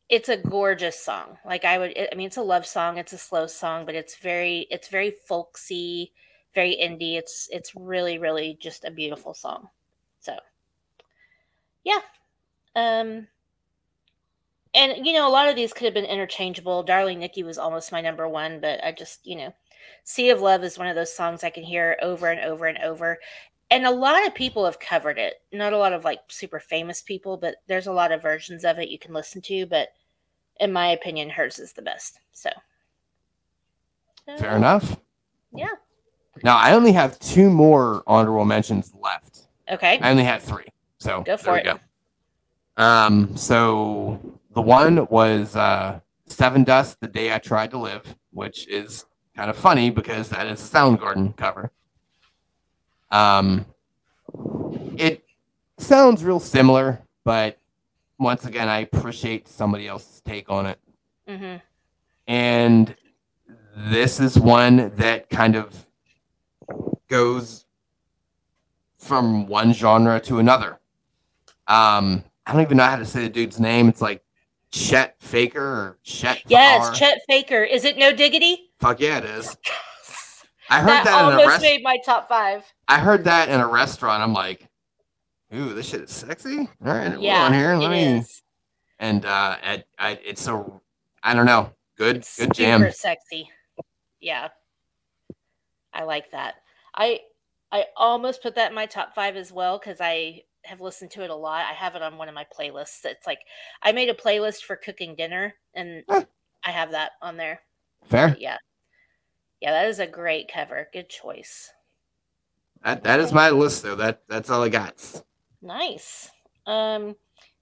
[0.09, 1.37] it's a gorgeous song.
[1.45, 2.97] Like I would, I mean, it's a love song.
[2.97, 6.13] It's a slow song, but it's very, it's very folksy,
[6.53, 7.17] very indie.
[7.17, 9.69] It's it's really, really just a beautiful song.
[10.19, 10.35] So,
[11.83, 12.01] yeah,
[12.75, 13.27] um,
[14.73, 16.83] and you know, a lot of these could have been interchangeable.
[16.83, 19.53] Darling Nikki was almost my number one, but I just, you know,
[20.03, 22.77] Sea of Love is one of those songs I can hear over and over and
[22.79, 23.19] over.
[23.71, 25.41] And a lot of people have covered it.
[25.51, 28.77] Not a lot of like super famous people, but there's a lot of versions of
[28.79, 29.65] it you can listen to.
[29.65, 29.89] But
[30.59, 32.19] in my opinion, hers is the best.
[32.31, 32.49] So,
[34.37, 34.97] fair enough
[35.53, 35.69] Yeah.
[36.43, 39.47] Now I only have two more honorable mentions left.
[39.71, 39.99] Okay.
[39.99, 40.65] I only had three.
[40.99, 41.63] So Go for it.
[41.65, 41.79] go.
[42.77, 44.19] Um, so
[44.53, 49.05] the one was uh, Sevendust, The Day I Tried to Live, which is
[49.35, 51.71] kind of funny because that is a Soundgarden cover.
[53.11, 53.65] Um,
[54.97, 55.23] it
[55.77, 57.57] sounds real similar, but
[58.17, 60.79] once again, I appreciate somebody else's take on it.
[61.27, 61.55] hmm
[62.27, 62.95] And
[63.75, 65.85] this is one that kind of
[67.07, 67.65] goes
[68.97, 70.79] from one genre to another.
[71.67, 73.89] Um, I don't even know how to say the dude's name.
[73.89, 74.23] It's like
[74.71, 76.41] Chet Faker or Chet.
[76.47, 76.93] Yes, Fakar.
[76.93, 77.63] Chet Faker.
[77.63, 78.71] Is it No Diggity?
[78.79, 79.55] Fuck yeah, it is.
[80.69, 82.63] I heard that, that, in a almost rest- made my top five.
[82.87, 84.23] I heard that in a restaurant.
[84.23, 84.67] I'm like,
[85.53, 86.57] ooh, this shit is sexy.
[86.59, 87.75] All right, Yeah, on here.
[87.75, 88.03] Let me.
[88.19, 88.41] is.
[88.99, 90.81] And uh, it, I, it's so
[91.21, 91.71] I don't know.
[91.97, 92.81] Good, It's good jam.
[92.81, 93.49] super sexy.
[94.19, 94.49] Yeah,
[95.93, 96.55] I like that.
[96.95, 97.19] I
[97.71, 101.23] I almost put that in my top five as well because I have listened to
[101.23, 101.65] it a lot.
[101.69, 103.05] I have it on one of my playlists.
[103.05, 103.39] It's like
[103.83, 107.59] I made a playlist for cooking dinner, and I have that on there.
[108.09, 108.29] Fair.
[108.29, 108.57] But yeah,
[109.61, 110.87] yeah, that is a great cover.
[110.93, 111.71] Good choice.
[112.83, 113.95] That that is my list though.
[113.95, 114.93] That that's all I got.
[115.61, 116.29] Nice.
[116.67, 117.15] Um,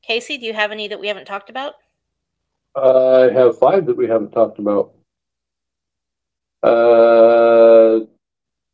[0.08, 1.74] Kasey, do you have any that we haven't talked about?
[2.76, 4.94] I have five that we haven't talked about.
[6.64, 8.06] Uh,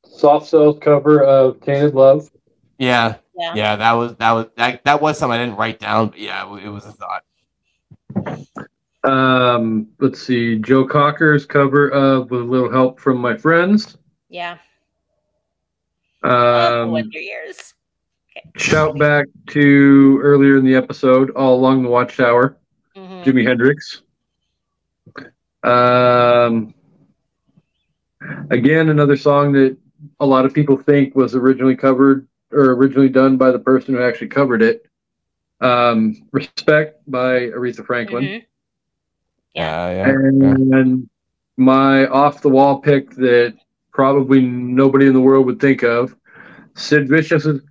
[0.06, 2.30] Soft Cell's cover of Tainted Love.
[2.78, 3.54] Yeah, Yeah.
[3.56, 3.76] yeah.
[3.76, 6.10] That was that was that that was something I didn't write down.
[6.10, 7.24] But yeah, it was a thought.
[9.04, 13.98] Um, let's see, Joe Cocker's cover of With a Little Help from My Friends.
[14.30, 14.58] Yeah.
[16.24, 17.74] Um, Wonder Years.
[18.58, 22.58] shout back to earlier in the episode, All Along the Watchtower,
[22.96, 23.24] Mhm.
[23.24, 24.02] Jimi Hendrix.
[25.64, 26.74] Um,
[28.50, 29.78] again, another song that
[30.20, 34.02] a lot of people think was originally covered or originally done by the person who
[34.02, 34.86] actually covered it.
[35.62, 38.24] Um, Respect by Aretha Franklin.
[38.24, 38.46] Mhm.
[39.60, 39.92] Yeah.
[39.92, 40.78] yeah, yeah.
[40.80, 41.10] And
[41.58, 43.56] my off the wall pick that
[43.92, 46.16] probably nobody in the world would think of,
[46.76, 47.62] Sid Vicious's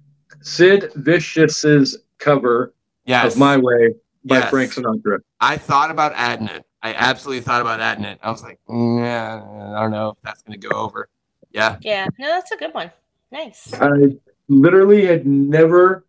[0.43, 2.75] Sid Vicious's cover
[3.07, 4.51] Yes, of My Way by Yes.
[4.51, 5.21] Frank Sinatra.
[5.41, 6.65] I thought about adding it.
[6.83, 8.19] I absolutely thought about adding it.
[8.23, 9.43] I was like, mm, yeah,
[9.77, 11.09] I don't know if that's gonna go over.
[11.51, 12.07] Yeah, Yeah.
[12.19, 12.93] No, that's a good one.
[13.33, 13.73] Nice.
[13.81, 13.89] I
[14.49, 16.05] literally had never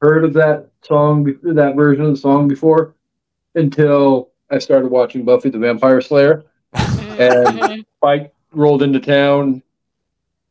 [0.00, 2.94] heard of that song, that version of the song before
[3.54, 6.44] until I started watching Buffy the Vampire Slayer.
[6.74, 7.84] And-.
[7.96, 9.62] Spike rolled into town,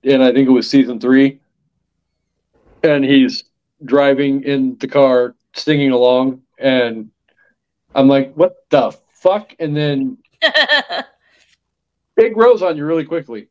[0.03, 1.39] and I think it was season three.
[2.83, 3.43] And he's
[3.85, 7.11] driving in the car, singing along, and
[7.93, 13.49] I'm like, "What the fuck?" And then it grows on you really quickly.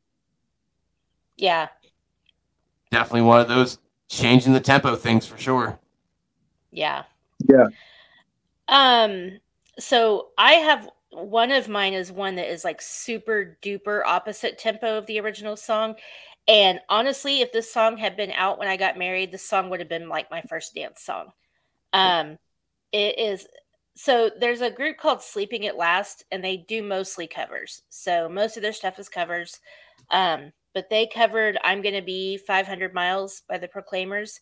[1.36, 1.68] yeah.
[2.90, 3.78] definitely one of those
[4.08, 5.78] changing the tempo things for sure.
[6.72, 7.04] Yeah.
[7.48, 7.66] Yeah.
[8.68, 9.38] Um,
[9.78, 14.98] so I have one of mine is one that is like super duper opposite tempo
[14.98, 15.96] of the original song.
[16.46, 19.80] And honestly, if this song had been out when I got married, this song would
[19.80, 21.32] have been like my first dance song.
[21.92, 22.38] Um,
[22.92, 23.46] it is
[23.96, 27.82] so there's a group called Sleeping at Last, and they do mostly covers.
[27.88, 29.60] So most of their stuff is covers.
[30.10, 34.40] Um, but they covered I'm Gonna Be 500 Miles by the Proclaimers.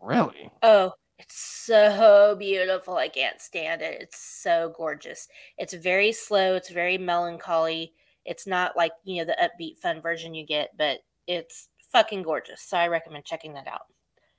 [0.00, 0.50] Really?
[0.62, 2.96] Oh, it's so beautiful.
[2.96, 4.00] I can't stand it.
[4.00, 5.28] It's so gorgeous.
[5.58, 6.54] It's very slow.
[6.54, 7.92] It's very melancholy.
[8.24, 12.62] It's not like, you know, the upbeat fun version you get, but it's fucking gorgeous.
[12.62, 13.86] So I recommend checking that out.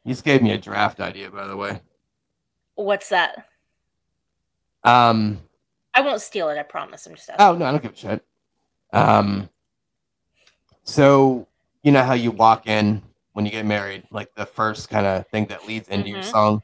[0.04, 1.82] You just gave me a draft idea, by the way.
[2.76, 3.48] What's that?
[4.84, 5.42] Um.
[5.94, 6.58] I won't steal it.
[6.58, 7.08] I promise.
[7.08, 7.46] I'm just asking.
[7.46, 8.26] Oh no, I don't give a shit.
[8.92, 9.50] Um.
[10.84, 11.48] So
[11.84, 13.02] you know how you walk in
[13.36, 16.32] when you get married, like the first kind of thing that leads into your Mhm.
[16.32, 16.62] song.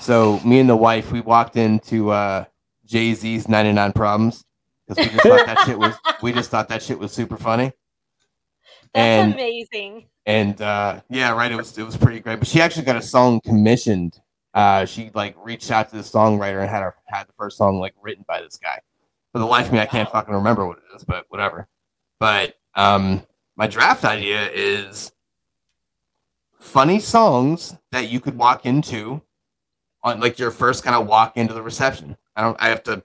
[0.00, 2.44] So me and the wife, we walked into uh,
[2.86, 4.44] Jay Z's "99 Problems"
[4.86, 7.72] because we just thought that shit was we just thought that shit was super funny.
[8.94, 10.06] That's and- amazing.
[10.24, 13.02] and uh yeah right it was it was pretty great but she actually got a
[13.02, 14.18] song commissioned
[14.54, 17.78] uh she like reached out to the songwriter and had her had the first song
[17.80, 18.78] like written by this guy
[19.32, 21.66] for the life of me i can't fucking remember what it is but whatever
[22.18, 23.22] but um
[23.56, 25.12] my draft idea is
[26.68, 29.22] funny songs that you could walk into
[30.02, 33.02] on like your first kind of walk into the reception i don't i have to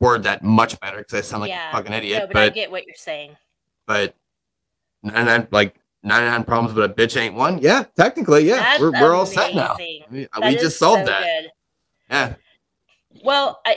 [0.00, 1.70] word that much better because i sound like Yeah.
[1.70, 3.36] a fucking idiot no, but, I get what you're saying.
[3.86, 4.14] but
[5.02, 9.14] 99 like 99 problems but a bitch ain't one yeah technically yeah That's we're, we're
[9.14, 9.76] all set now
[10.10, 11.50] we, just solved so that good.
[12.10, 12.34] yeah
[13.24, 13.76] Well, I,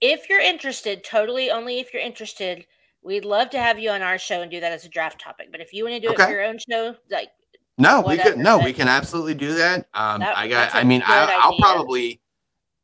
[0.00, 2.66] if you're interested, totally only if you're interested,
[3.06, 5.52] We'd love to have you on our show and do that as a draft topic.
[5.52, 7.28] But if you want to do it for your own show, like
[7.78, 8.38] No, we Whatever, could.
[8.38, 9.86] No, we can absolutely do that.
[9.94, 10.74] Um, That- I got.
[10.74, 11.60] I mean, I, I'll idea.
[11.62, 12.20] probably,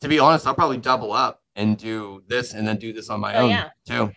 [0.02, 3.20] to be honest, I'll probably double up and do this and then do this on
[3.20, 3.70] my Oh, own yeah.
[3.86, 4.12] too.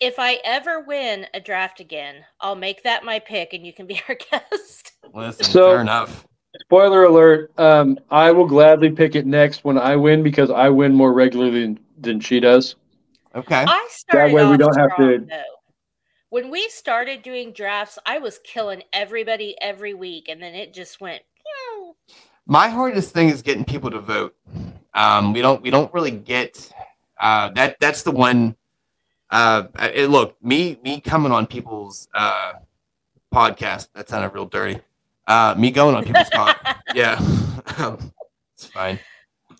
[0.00, 3.86] if I ever win a draft again, I'll make that my pick and you can
[3.86, 4.92] be our guest.
[5.14, 6.24] Listen, So- fair enough.
[6.62, 7.52] Spoiler alert.
[7.58, 11.60] Um, I will gladly pick it next when I win because I win more regularly
[11.62, 12.74] than, than she does.
[13.34, 13.64] Okay.
[13.68, 15.42] I started way we don't have to- though.
[16.30, 21.00] When we started doing drafts, I was killing everybody every week, and then it just
[21.00, 21.22] went.
[22.46, 24.34] my hardest thing is getting people to vote.
[24.94, 26.70] Um, we don't we don't really get
[27.20, 27.78] uh, that.
[27.80, 28.56] That's the one.
[29.30, 29.64] Uh,
[29.94, 32.54] it, look, me me coming on people's uh,
[33.32, 33.88] podcast.
[33.94, 34.80] That sounded real dirty.
[35.26, 36.56] Uh, me going on people's pod.
[36.94, 37.18] Yeah,
[37.76, 38.12] Um,
[38.54, 38.98] it's fine.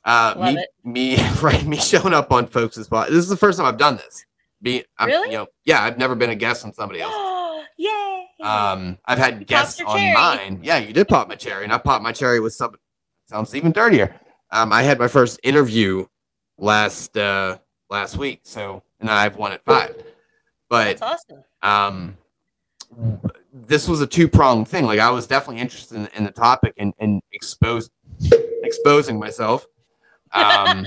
[0.02, 0.68] Uh, Love me it.
[0.82, 3.08] me right me showing up on folks' spot.
[3.08, 4.24] This is the first time I've done this.
[4.60, 5.28] Me, I'm, Really?
[5.30, 7.14] You know, yeah, I've never been a guest on somebody else.
[7.78, 8.26] Yay!
[8.42, 10.14] Um, I've had guests on cherry.
[10.14, 10.60] mine.
[10.62, 12.74] Yeah, you did pop my cherry, and I popped my cherry with some.
[13.26, 14.14] Sounds even dirtier.
[14.50, 16.06] Um, I had my first interview
[16.56, 17.58] last uh
[17.90, 20.02] last week, so and I've won at five.
[20.68, 21.44] But That's awesome.
[21.62, 22.16] um,
[23.52, 24.84] this was a two pronged thing.
[24.84, 27.90] Like I was definitely interested in, in the topic and and exposed
[28.62, 29.66] exposing myself.
[30.34, 30.86] Um,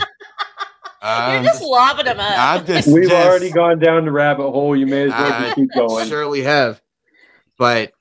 [1.02, 2.34] You're I'm just lobbing them up.
[2.38, 2.88] I'm just.
[2.88, 4.76] We've just- already gone down the rabbit hole.
[4.76, 6.08] You may as well just keep going.
[6.08, 6.82] surely have
[7.62, 7.92] but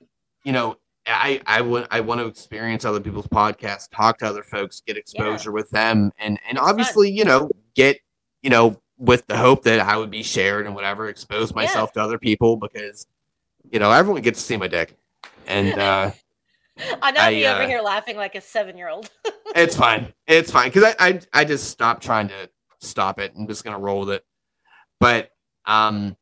[0.43, 0.75] you know
[1.05, 4.97] i i want i want to experience other people's podcasts talk to other folks get
[4.97, 6.69] exposure with them and and It's fun.
[6.69, 7.99] obviously you know get
[8.41, 12.01] you know with the hope that i would be shared and whatever expose myself to
[12.01, 13.05] other people because
[13.71, 14.95] you know everyone gets to see my dick
[15.45, 16.11] and uh
[17.03, 19.11] I know I, you over uh, here laughing like a seven-year-old.
[19.55, 22.49] it's fine it's fine because I, I i just stopped trying to
[22.81, 23.33] stop it.
[23.37, 24.25] I'm just gonna roll with it.
[24.99, 25.31] But
[25.65, 26.17] um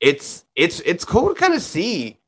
[0.00, 2.18] it's it's it's cool to kind of see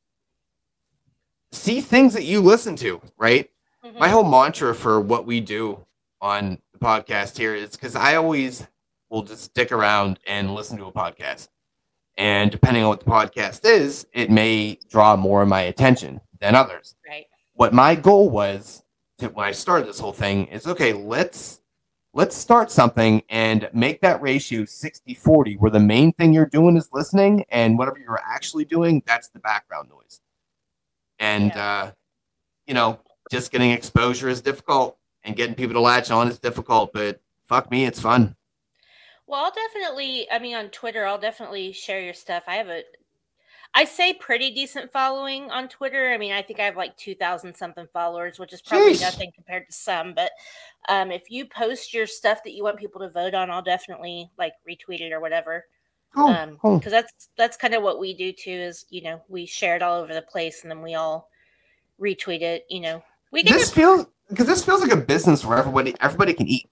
[1.52, 3.48] see things that you listen to right?
[3.84, 3.98] Mhm.
[3.98, 5.84] my whole mantra for what we do
[6.20, 8.66] on the podcast here is because i always
[9.08, 11.48] will just stick around and listen to a podcast.
[12.16, 16.54] And depending on what the podcast is it may draw more of my attention than
[16.54, 16.94] others.
[17.08, 17.26] Right.
[17.54, 18.82] what my goal was
[19.18, 21.59] to, when I started this whole thing is okay, let's
[22.12, 26.88] let's start something and make that ratio 60-40 where the main thing you're doing is
[26.92, 30.20] listening and whatever you're actually doing, that's the background noise.
[31.18, 31.92] And uh,
[32.66, 32.98] you know,
[33.30, 37.70] just getting exposure is difficult and getting people to latch on is difficult, but fuck
[37.70, 38.36] me, it's fun.
[39.26, 40.28] Well, I'll definitely.
[40.30, 42.42] I mean, on Twitter, I'll definitely share your stuff.
[42.48, 42.82] I have a,
[43.72, 46.10] I say pretty decent following on Twitter.
[46.10, 49.02] I mean, I think I have like two thousand something followers, which is probably Sheesh.
[49.02, 50.12] nothing compared to some.
[50.12, 50.32] But
[50.88, 54.30] um, if you post your stuff that you want people to vote on, I'll definitely
[54.38, 55.66] like retweet it or whatever.
[56.14, 56.28] Cool.
[56.28, 56.78] Um, cool.
[56.78, 58.50] because that's that's kind of what we do too.
[58.50, 61.30] Is you know we share it all over the place, and then we all
[62.00, 62.66] retweet it.
[62.68, 66.34] You know, we get This feels because this feels like a business where everybody everybody
[66.34, 66.68] can eat.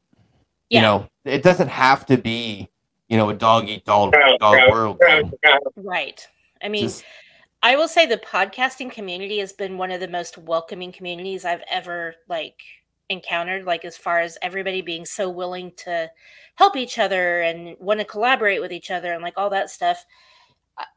[0.68, 0.78] Yeah.
[0.78, 2.68] You know, it doesn't have to be,
[3.09, 4.99] you know, a dog eat dog, dog world.
[4.99, 5.84] crowd, thing.
[5.84, 6.26] right.
[6.62, 7.04] I mean, Just-
[7.62, 11.64] I will say the podcasting community has been one of the most welcoming communities I've
[11.70, 12.61] ever like
[13.11, 16.11] encountered like as far as everybody being so willing to
[16.56, 20.04] help each other and want to collaborate with each other and like all that stuff.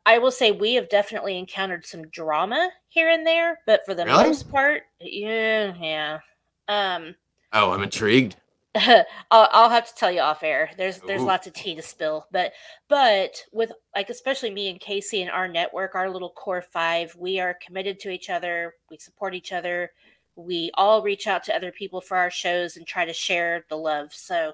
[0.06, 4.06] I- will say we have definitely encountered some drama here and there, but for the
[4.06, 4.26] Really?
[4.26, 6.20] most part, yeah, yeah.
[6.68, 7.16] Um
[7.54, 8.36] oh, I'm intrigued.
[8.76, 9.06] I'll,
[9.52, 10.72] I'll have to tell you off air.
[10.78, 11.26] There's there's Ooh.
[11.26, 12.54] lots of tea to spill, but
[12.88, 17.40] but with like especially me and Kasey and our network, our little core five, we
[17.40, 18.76] are committed to each other.
[18.90, 19.92] We support each other.
[20.38, 23.76] We all reach out to other people for our shows and try to share the
[23.76, 24.14] love.
[24.14, 24.54] So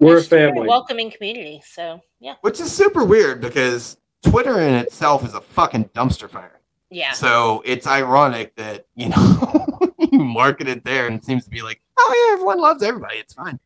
[0.00, 0.66] We're a it's very family.
[0.68, 1.62] welcoming community.
[1.66, 6.53] So yeah, Which is super weird because Twitter in itself is a fucking dumpster fire.
[6.94, 11.50] Yeah, So it's ironic that, you know, you market it there and it seems to
[11.50, 13.18] be like, oh yeah, everyone loves everybody.
[13.18, 13.58] It's fine.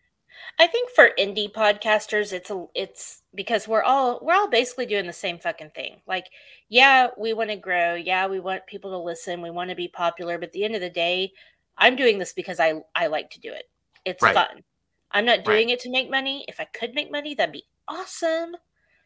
[0.58, 5.06] I think for indie podcasters, it's a it's because we're all we're all basically doing
[5.06, 6.00] the same fucking thing.
[6.06, 6.24] Like,
[6.70, 7.94] yeah, we want to grow.
[7.94, 9.42] Yeah, we want people to listen.
[9.42, 10.38] We want to be popular.
[10.38, 11.32] But at the end of the day,
[11.76, 13.64] I'm doing this because I I like to do it.
[14.04, 14.34] It's Right.
[14.34, 14.64] fun.
[15.12, 16.44] I'm not doing it to make money.
[16.48, 18.56] If I could make money, that'd be awesome.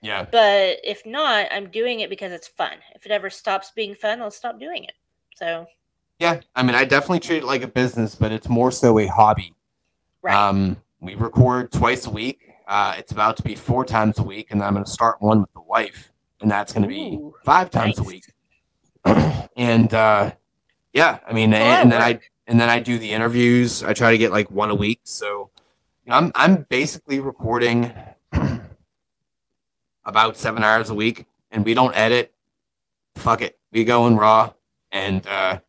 [0.03, 0.27] Yeah.
[0.31, 2.75] But if not, I'm doing it because it's fun.
[2.95, 4.93] If it ever stops being fun, I'll stop doing it.
[5.37, 5.67] So
[6.19, 6.41] Yeah.
[6.55, 9.55] I mean, I definitely treat it like a business, but it's more so a hobby.
[10.21, 12.41] right, Um, we record twice a week.
[12.67, 15.41] Uh, it's about to be four times a week, and I'm going to start one
[15.41, 18.25] with the wife, and that's going to be Ooh, five times a week.
[19.57, 20.31] and uh,
[20.93, 23.11] yeah, I mean, That's a lot and, and then I and then I do the
[23.11, 23.83] interviews.
[23.83, 25.01] I try to get like one a week.
[25.05, 25.51] So
[26.05, 27.93] you know, I'm I'm basically recording
[30.05, 32.33] about seven hours a week, and we don't edit,
[33.15, 33.59] fuck it.
[33.73, 34.53] We go in raw
[34.91, 35.61] and uh,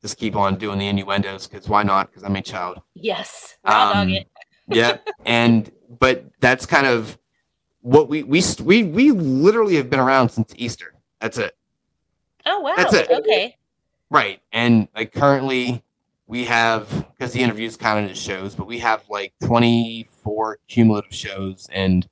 [0.00, 2.08] just keep on doing the innuendos because why not?
[2.10, 2.80] Because I'm a child.
[2.94, 3.56] Yes.
[3.64, 4.28] Raw Um, it.
[4.68, 5.06] Yep.
[5.26, 7.18] and but that's kind of
[7.82, 10.94] what we we we we literally have been around since Easter.
[11.20, 11.56] That's it.
[12.46, 12.74] Oh wow.
[12.76, 13.10] that's it.
[13.10, 13.56] Okay.
[14.08, 14.40] Right.
[14.52, 15.82] And like currently
[16.26, 21.68] we have because the interviews counted as shows, but we have like 24 cumulative shows
[21.72, 22.08] and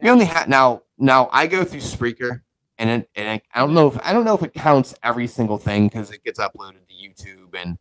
[0.00, 2.42] we only have now now I go through Spreaker
[2.78, 5.26] and it, and it, I don't know if I don't know if it counts every
[5.26, 7.78] single thing because it gets uploaded to YouTube and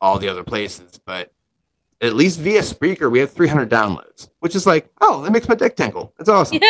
[0.00, 1.32] all the other places, but
[2.00, 5.54] at least via Spreaker we have 300 downloads, which is like, oh, that makes my
[5.54, 6.14] dick tingle.
[6.18, 6.58] It's awesome.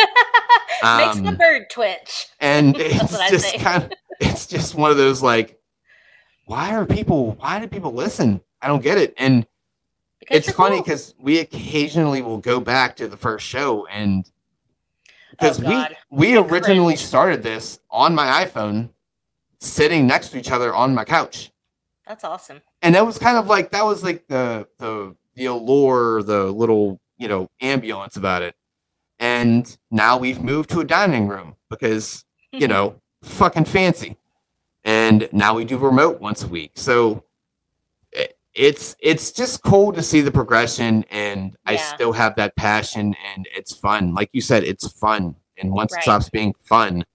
[0.83, 2.27] Makes the Um, bird twitch.
[2.39, 5.59] and it's just kind of it's just one of those like
[6.45, 9.45] why are people why do people listen i don't get it and
[10.19, 10.83] Because it's funny cool.
[10.83, 14.27] because we occasionally will go back to the first show and
[15.41, 18.89] because Oh, we we originally started this on my iphone
[19.59, 21.51] sitting next to each other on my couch.
[22.07, 22.61] That's awesome.
[22.81, 26.99] and that was kind of like that was like the the the allure the little
[27.17, 28.55] you know ambulance about it.
[29.19, 34.17] And now we've moved to a dining room because you know fucking fancy.
[34.83, 36.71] And now we do remote once a week.
[36.75, 37.23] So
[38.53, 43.47] it's it's just cool to see the progression and i still have that passion and
[43.55, 45.99] it's fun like you said it's fun and once Right.
[45.99, 47.05] it stops being fun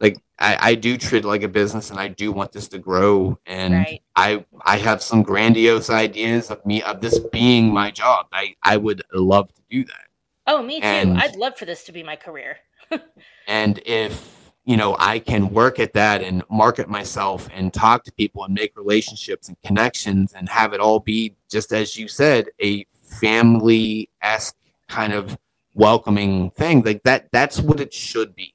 [0.00, 2.78] like I, I do treat it like a business and i do want this to
[2.78, 4.02] grow and Right.
[4.14, 8.26] I I have some grandiose ideas of me of this being my job.
[8.32, 10.06] I I would love to do that.
[10.46, 10.86] Oh, me too.
[10.86, 12.58] And- I'd love for this to be my career.
[13.48, 14.37] And if
[14.68, 18.52] you know I can work at that and market myself and talk to people and
[18.52, 24.10] make relationships and connections and have it all be just as you said a family
[24.20, 24.54] esque
[24.86, 25.38] kind of
[25.72, 27.28] welcoming thing like that.
[27.32, 28.54] That's what it should be.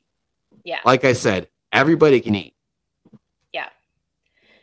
[0.63, 0.81] Yeah.
[0.85, 2.53] Like I said, everybody can eat.
[3.51, 3.69] Yeah.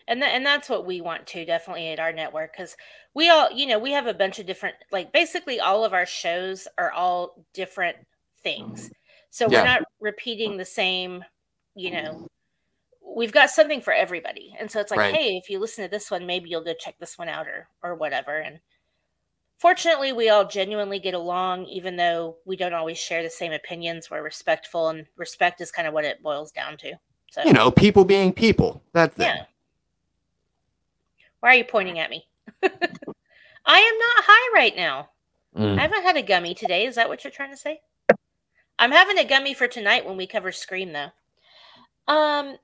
[0.06, 2.76] And that, and that's what we want to definitely at our network because
[3.12, 6.06] we all you know we have a bunch of different like basically all of our
[6.06, 7.96] shows are all different
[8.44, 8.88] things
[9.30, 9.60] so Yeah.
[9.60, 11.24] we're not repeating the same
[11.80, 12.26] you know
[13.16, 15.14] we've got something for everybody and so it's like Right.
[15.14, 17.68] hey if you listen to this one maybe you'll go check this one out or
[17.82, 18.60] or whatever and
[19.58, 24.10] fortunately we all genuinely get along even though we don't always share the same opinions
[24.10, 26.92] we're respectful and respect is kind of what it boils down to
[27.32, 28.82] so You know, people being people.
[28.92, 29.22] That's it.
[29.22, 29.44] yeah.
[31.38, 32.26] Why are you pointing at me?
[32.62, 35.10] I am not high right now.
[35.56, 35.78] Mm.
[35.78, 36.86] I haven't had a gummy today.
[36.86, 37.80] Is that what you're trying to say?
[38.80, 41.10] I'm having a gummy for tonight when we cover Scream, though.
[42.10, 42.56] Um.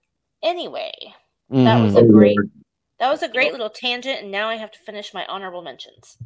[0.43, 0.93] Anyway,
[1.51, 2.37] that was a great.
[2.99, 6.17] That was a great little tangent, and now I have to finish my honorable mentions.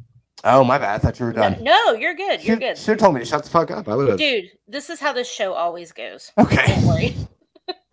[0.43, 0.95] Oh my bad.
[0.95, 1.63] I thought you were done.
[1.63, 2.43] no, you're good.
[2.43, 3.87] You're Should good, have told me to shut the fuck up.
[3.87, 4.17] I would have.
[4.17, 4.45] dude.
[4.67, 6.31] This is how this show always goes.
[6.37, 6.65] Okay.
[6.67, 7.15] Don't worry.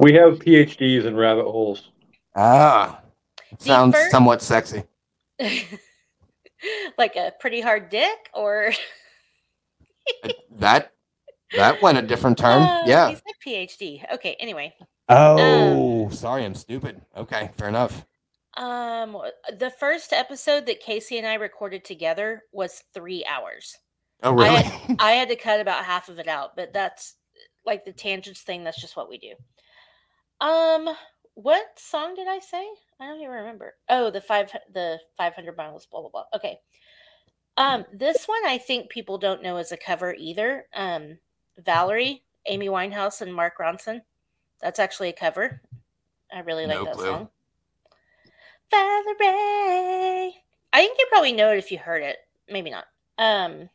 [0.01, 1.91] We have PhDs in rabbit holes.
[2.37, 3.01] Ah,
[3.59, 4.85] sounds first- somewhat sexy.
[6.99, 8.73] like a pretty hard dick, or
[10.57, 10.93] That
[11.57, 12.63] that went a different turn.
[12.69, 13.09] Uh, yeah.
[13.11, 14.15] he said PhD.
[14.15, 14.37] Okay.
[14.41, 14.75] Anyway,
[15.09, 17.01] Oh, sorry, I'm stupid.
[17.17, 18.07] Okay, fair enough.
[18.57, 19.17] Um,
[19.57, 23.79] the first episode that Kasey and I recorded together was three hours.
[24.23, 24.49] Oh, really?
[24.49, 27.15] I I had to cut about half of it out, but that's
[27.65, 28.65] like the tangents thing.
[28.65, 29.35] That's just what we do.
[30.41, 30.89] Um,
[31.35, 32.67] what song did I say?
[33.01, 33.75] I don't even remember.
[33.89, 35.87] Oh, the five the five hundred miles.
[35.87, 36.25] Blah blah blah.
[36.35, 36.59] Okay.
[37.57, 40.67] Um, this one I think people don't know as a cover either.
[40.75, 41.19] Um,
[41.59, 44.01] Valerie, Amy Winehouse, and Mark Ronson.
[44.61, 45.61] That's actually a cover.
[46.33, 47.05] I really like No that clue.
[47.07, 47.29] song.
[48.71, 50.35] Valerie.
[50.73, 52.19] I think you probably know it if you heard it.
[52.49, 52.85] Maybe not.
[53.17, 53.71] Um,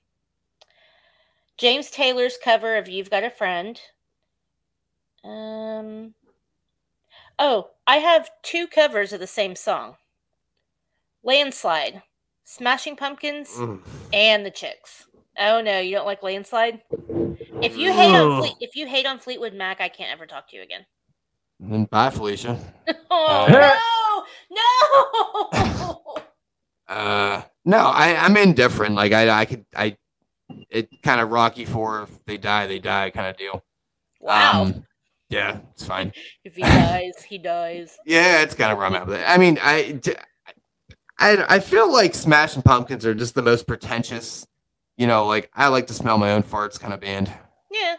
[1.58, 3.80] James Taylor's cover of "You've Got a Friend."
[5.24, 6.14] Um.
[7.40, 9.96] Oh, I have two covers of the same song.
[11.24, 12.04] Landslide,
[12.44, 13.82] Smashing Pumpkins, Mm.
[14.14, 15.08] and the Chicks.
[15.40, 16.82] Oh no, you don't like Landslide?
[17.62, 18.40] If you hate on Ugh.
[18.42, 20.86] Fleet, if you hate on Fleetwood Mac, I can't ever talk to you again.
[21.60, 22.58] Then bye, Felicia.
[23.16, 24.60] Oh no,
[25.56, 26.24] no!
[26.86, 28.94] Uh, no, I I'm indifferent.
[28.96, 29.98] Like I I could I,
[30.70, 33.64] it kind of Rocky for if they die they die kind of deal.
[34.20, 34.64] wow.
[34.64, 34.86] Um,
[35.30, 36.12] yeah, it's fine.
[36.44, 37.98] if he dies, he dies.
[38.06, 39.24] Yeah, it's kind of where I'm at with it.
[39.26, 40.18] I mean, I, j-
[41.18, 44.46] I, I feel like Smashing Pumpkins are just the most pretentious,
[44.98, 47.32] you know, like I like to smell my own farts kind of band.
[47.72, 47.96] Yeah,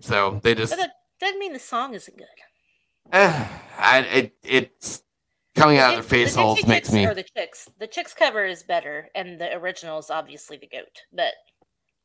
[0.00, 2.26] So they just, but that doesn't mean the song isn't good.
[3.12, 3.48] eh,
[3.78, 5.02] I, it, it's
[5.54, 7.06] coming out of their The face Dixie holes makes Chicks me.
[7.06, 7.68] Or the Chicks.
[7.78, 11.02] The Chicks cover is better, and the original is obviously the goat.
[11.12, 11.34] But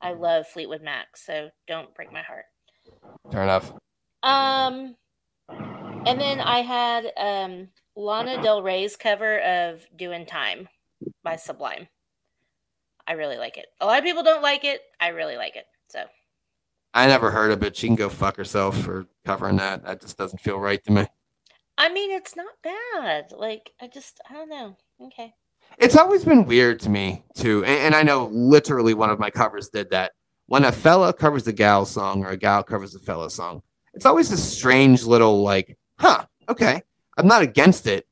[0.02, 2.46] I love Fleetwood Mac, so don't break my heart.
[3.32, 3.72] Fair enough.
[4.24, 4.96] Um,
[6.06, 10.68] And then I had um, Lana Del Rey's cover of "Doing Time"
[11.24, 11.88] by Sublime.
[13.08, 13.66] I really like it.
[13.82, 14.82] A lot of people don't like it.
[15.00, 15.66] I really like it.
[15.90, 16.04] So
[16.94, 17.76] I never heard of it.
[17.76, 19.84] She can go fuck herself for covering that.
[19.84, 21.08] That just doesn't feel right to me.
[21.78, 23.32] I mean, it's not bad.
[23.36, 24.78] Like I just I don't know.
[25.02, 25.34] Okay.
[25.80, 29.30] It's always been weird to me too, and, and I know literally one of my
[29.30, 30.12] covers did that.
[30.48, 34.06] When a fella covers a gal song or a gal covers a fella song, it's
[34.06, 36.26] always a strange little like, huh?
[36.48, 36.84] Okay,
[37.18, 38.06] I'm not against it,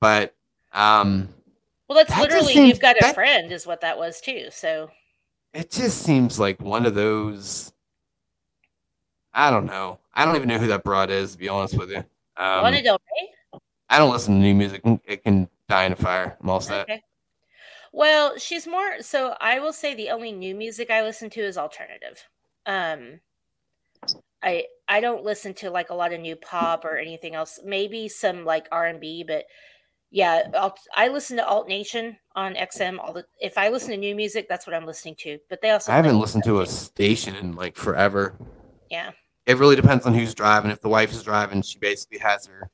[0.00, 0.34] but
[0.72, 1.28] um,
[1.90, 4.46] Well, that's That literally seems- you've got a that- friend, is what that was too.
[4.52, 4.92] So
[5.52, 7.72] it just seems like one of those.
[9.34, 9.98] I don't know.
[10.14, 12.04] I don't even know who that broad is, to be honest with you.
[12.36, 13.60] Um, Lana Del Rey.
[13.88, 14.82] I don't listen to new music.
[15.04, 16.36] It can die in a fire.
[16.40, 16.82] I'm all set.
[16.82, 17.02] Okay.
[17.90, 21.58] Well, she's more so I will say the only new music I listen to is
[21.58, 22.24] alternative.
[22.66, 23.18] Um
[24.44, 27.58] I I don't listen to like a lot of new pop or anything else.
[27.64, 29.46] Maybe some like R&B, but
[30.10, 33.96] yeah, I'll, I listen to Alt Nation on XM all the if I listen to
[33.96, 35.38] new music, that's what I'm listening to.
[35.48, 38.34] But they also I haven't listened to a station in like forever.
[38.90, 39.10] Yeah.
[39.46, 40.70] It really depends on who's driving.
[40.70, 42.70] If the wife is driving, she basically has her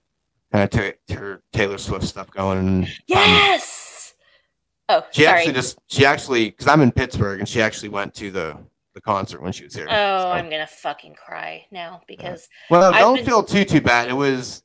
[0.53, 0.70] kind of
[1.09, 2.59] ta- her Taylor Swift stuff going.
[2.59, 4.14] And um, Yes.
[4.89, 5.39] Oh, she sorry.
[5.39, 8.57] actually just she actually because I'm in Pittsburgh and she actually went to the
[8.95, 9.87] the concert when she was here.
[9.91, 13.80] Oh, So- I'm gonna fucking cry now because well, I've don't been- feel too too
[13.80, 14.09] bad.
[14.09, 14.62] It was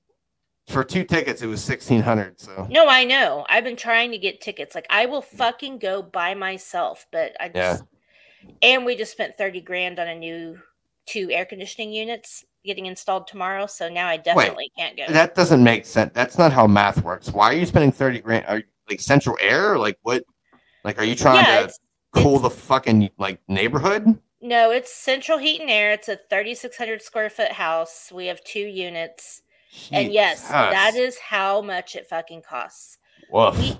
[0.72, 1.42] for two tickets.
[1.42, 2.40] It was sixteen hundred.
[2.40, 3.46] So No, I know.
[3.50, 4.74] I've been trying to get tickets.
[4.76, 7.78] Like I will fucking go by myself, but I Yeah.
[8.62, 10.60] and we just spent 30 grand on a new
[11.06, 15.06] two air conditioning units getting installed tomorrow, so now I definitely can't go.
[15.10, 16.12] that doesn't make sense.
[16.14, 17.30] That's not how math works.
[17.32, 18.46] Why are you spending thirty grand?
[18.48, 19.78] Are you like Central Air?
[19.78, 20.24] Like what?
[20.84, 21.80] Like are you trying yeah, to it's,
[22.14, 24.18] cool it's- the fucking like neighborhood?
[24.44, 25.92] no, it's central heat and air.
[25.92, 28.12] It's a 3600 square foot house.
[28.14, 29.44] We have two units.
[29.92, 32.98] And yes, that is how much it fucking costs.
[33.32, 33.58] Woof.
[33.58, 33.78] we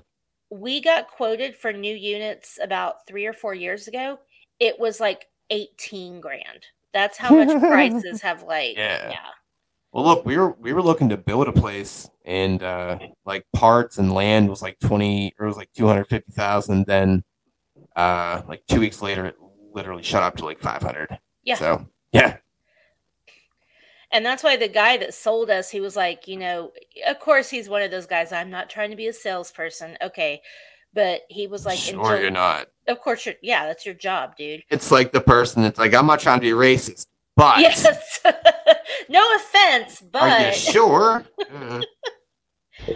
[0.50, 4.20] we got quoted for new units about three or four years ago.
[4.60, 6.66] It was like 18 grand.
[6.94, 9.10] That's how much prices have like Yeah.
[9.10, 9.18] yeah.
[9.94, 13.98] Well, look, we were we were looking to build a place, and uh, like parts
[13.98, 16.86] and land was like twenty, or it was like two hundred fifty thousand.
[16.86, 17.26] Then,
[17.98, 19.36] uh, like two weeks later, it
[19.74, 21.20] literally shot up to like five hundred.
[21.44, 21.56] Yeah.
[21.56, 22.38] So yeah,
[24.14, 26.72] And that's why the guy that sold us, he was like, you know,
[27.08, 28.32] of course he's one of those guys.
[28.32, 29.98] I'm not trying to be a salesperson.
[30.02, 30.42] Okay.
[30.94, 32.68] But he was like, sure you're not.
[32.90, 34.64] of course you're, yeah, that's your job, dude.
[34.70, 37.06] It's like the person that's like, I'm not trying to be racist,
[37.38, 37.88] but Yes.
[39.10, 41.24] no offense, are you sure?
[41.50, 41.82] Uh,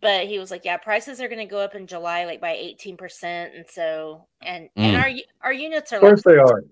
[0.00, 2.54] but he was like, yeah, prices are going to go up in July like by
[2.54, 3.56] 18%.
[3.56, 5.00] And so, and, and Mm.
[5.02, 5.10] our,
[5.48, 6.62] our units are Of course like, they are.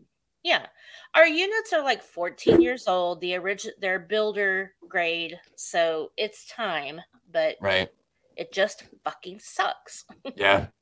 [0.43, 0.67] Yeah,
[1.15, 3.21] our units are like 14 years old.
[3.21, 5.39] The original, they're builder grade.
[5.57, 7.01] So it's time,
[7.33, 7.89] but right.
[8.37, 10.05] it just fucking sucks.
[10.37, 10.67] Yeah.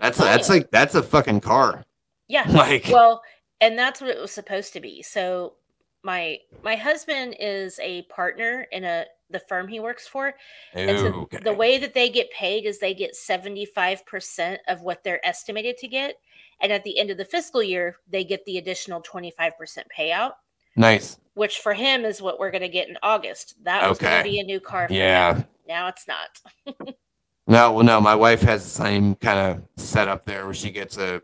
[0.00, 1.84] That's that's like that's a fucking car.
[2.26, 2.50] Yeah.
[2.52, 3.22] Like Well,
[3.60, 5.02] and that's what it was supposed to be.
[5.02, 5.54] So
[6.02, 10.34] my my husband is a partner in a the firm he works for.
[10.74, 11.38] And so okay.
[11.42, 15.88] the way that they get paid is they get 75% of what they're estimated to
[15.88, 16.16] get.
[16.60, 19.52] And at the end of the fiscal year, they get the additional 25%
[19.96, 20.32] payout,
[20.76, 21.18] nice.
[21.34, 23.54] which for him is what we're going to get in August.
[23.64, 24.88] That was going to be a new car.
[24.88, 25.00] For him.
[25.00, 25.42] Yeah.
[25.66, 26.86] Now it's not.
[27.46, 28.00] No, well, no.
[28.00, 31.20] My wife has the same kind of setup there, where she gets a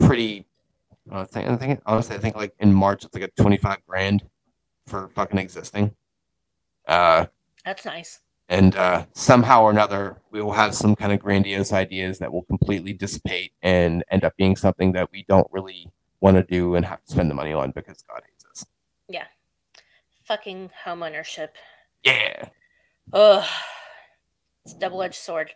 [0.00, 0.46] pretty.
[1.10, 4.24] I think, I think, honestly, I think like in March it's like a twenty-five grand
[4.86, 5.94] for fucking existing.
[6.86, 7.26] Uh,
[7.64, 8.20] That's nice.
[8.48, 12.42] And uh, somehow or another, we will have some kind of grandiose ideas that will
[12.42, 16.84] completely dissipate and end up being something that we don't really want to do and
[16.86, 18.66] have to spend the money on because God hates us.
[19.08, 19.26] Yeah.
[20.24, 21.56] Fucking home ownership.
[22.04, 22.48] Yeah.
[23.12, 23.44] Ugh.
[24.64, 25.50] It's a double edged sword.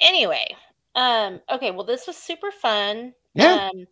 [0.00, 0.54] Anyway,
[0.94, 3.14] um, okay, well, this was super fun.
[3.34, 3.70] Yeah.
[3.72, 3.86] Um,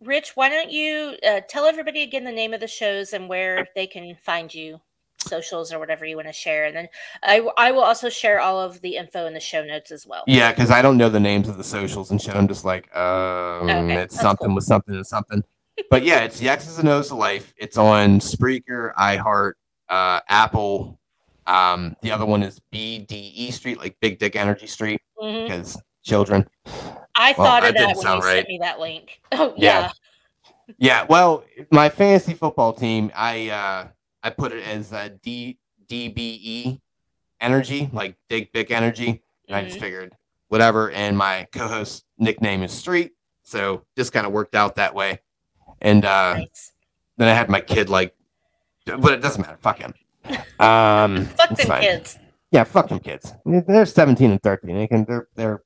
[0.00, 3.66] Rich, why don't you uh, tell everybody again the name of the shows and where
[3.76, 4.80] they can find you,
[5.22, 6.88] socials or whatever you want to share, and then
[7.22, 10.24] I, I will also share all of the info in the show notes as well.
[10.26, 12.34] Yeah, because I don't know the names of the socials and shit.
[12.36, 14.54] I'm just like, um, Okay, it's something cool.
[14.56, 15.42] with something and something.
[15.90, 17.54] But yeah, it's the X's and O's of life.
[17.56, 19.52] It's on Spreaker, iHeart,
[19.88, 20.98] uh, Apple.
[21.46, 25.46] Um, the other one is BDE Street, like Big Dick Energy Street, Mhm.
[25.46, 26.48] because children.
[27.14, 28.36] I Well, thought that of that didn't when sound you right.
[28.36, 29.20] sent me that link.
[29.32, 29.80] Oh Yeah.
[29.80, 29.90] yeah,
[30.78, 33.88] Yeah, well, my fantasy football team, I uh,
[34.22, 35.58] I put it as uh, D
[35.88, 36.80] DBE
[37.40, 39.22] Energy, like Big Big Energy.
[39.48, 39.80] And I just Mhm.
[39.80, 40.16] figured
[40.48, 40.90] whatever.
[40.90, 43.12] And my co-host nickname is Street,
[43.42, 45.20] so just kind of worked out that way.
[45.80, 46.72] And uh, Nice.
[47.16, 48.14] then I had my kid like,
[48.86, 49.58] but it doesn't matter.
[49.60, 49.94] Fuck him.
[50.60, 51.80] Um, Fuck them fine.
[51.82, 52.18] kids.
[52.52, 53.32] Yeah, fuck them kids.
[53.44, 54.76] They're 17 and 13.
[54.76, 55.64] They can, they're, they're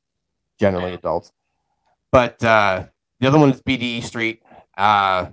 [0.59, 1.33] generally adults.
[2.11, 2.85] But uh,
[3.21, 4.43] the other one is BDE Street.
[4.79, 5.27] Uh,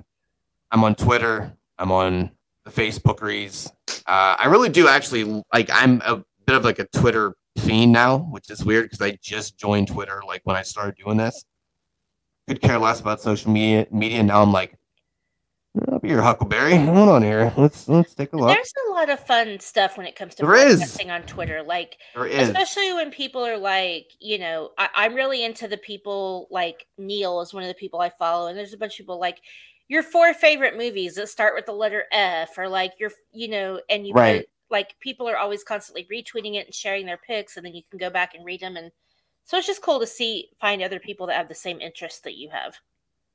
[0.70, 1.56] I'm on Twitter.
[1.80, 2.32] I'm on
[2.66, 3.72] the Facebookeries.
[4.06, 5.70] Uh, I really do actually like.
[5.72, 9.58] I'm a bit of like a Twitter fiend now, which is weird because I just
[9.58, 11.46] joined Twitter like when I started doing this.
[12.48, 13.88] Could care less about social media.
[13.92, 14.42] Media now.
[14.42, 14.78] I'm like,
[15.92, 16.76] I'll be your Huckleberry.
[16.78, 17.52] Hold on here.
[17.58, 18.50] Let's let's take a look.
[18.50, 20.82] There's a lot of fun stuff when it comes to There is.
[20.82, 21.64] podcasting on Twitter.
[21.64, 22.50] Like is.
[22.50, 27.42] especially when people are like, you know, I, I'm really into the people like Neil
[27.42, 29.40] is one of the people I follow, and there's a bunch of people like
[29.88, 33.80] your four favorite movies that start with the letter F, or like your, you know,
[33.90, 34.42] and you Right.
[34.42, 37.84] put, like people are always constantly retweeting it and sharing their pics, and then you
[37.90, 38.92] can go back and read them, and
[39.46, 42.38] so it's just cool to see find other people that have the same interests that
[42.38, 42.76] you have.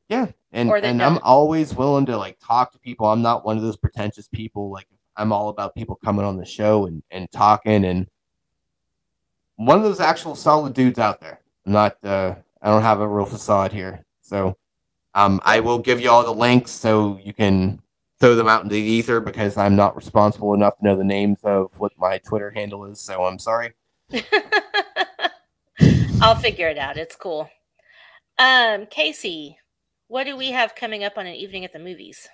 [0.09, 3.07] Yeah, and and I'm always willing to like talk to people.
[3.07, 4.70] I'm not one of those pretentious people.
[4.70, 8.09] Like I'm all about people coming on the show and and talking and
[9.57, 11.41] one of those actual solid dudes out there.
[11.66, 14.05] I'm not uh I don't have a real facade here.
[14.23, 14.57] So
[15.19, 17.82] um I will give you all the links so you can
[18.20, 21.39] throw them out into the ether because I'm not responsible enough to know the names
[21.45, 23.01] of what my Twitter handle is.
[23.01, 23.73] So I'm sorry.
[26.20, 26.97] I'll figure it out.
[26.97, 27.49] It's cool.
[28.39, 29.57] Um, Kasey,
[30.09, 32.28] what do we have coming up on an evening at the movies?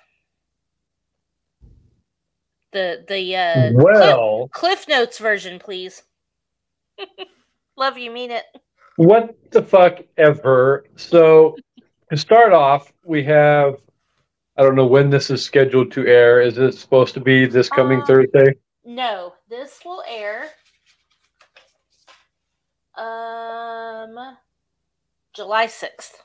[2.71, 6.03] The the uh Cliff, Cliff Notes version, please.
[7.77, 8.43] Love you, mean it.
[8.97, 10.85] what the fuck ever.
[10.95, 11.55] So
[12.11, 13.75] to start off, we have
[14.57, 16.39] I don't know when this is scheduled to air.
[16.41, 18.53] Is it supposed to be this coming Uh, Thursday?
[18.85, 20.45] No, this will air
[22.97, 24.37] um
[25.33, 26.21] July sixth.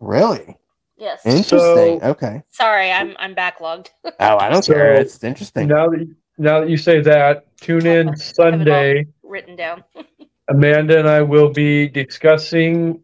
[0.00, 0.56] Really?
[0.96, 1.24] Yes.
[1.24, 2.00] Interesting.
[2.00, 2.42] So- okay.
[2.50, 3.88] Sorry, I'm I'm backlogged.
[4.04, 4.94] Oh, I don't So- care.
[4.94, 5.68] It's interesting.
[5.68, 9.06] Now that now that you say that, tune in Sunday.
[9.22, 9.84] Written down.
[10.48, 13.00] Amanda and I will be discussing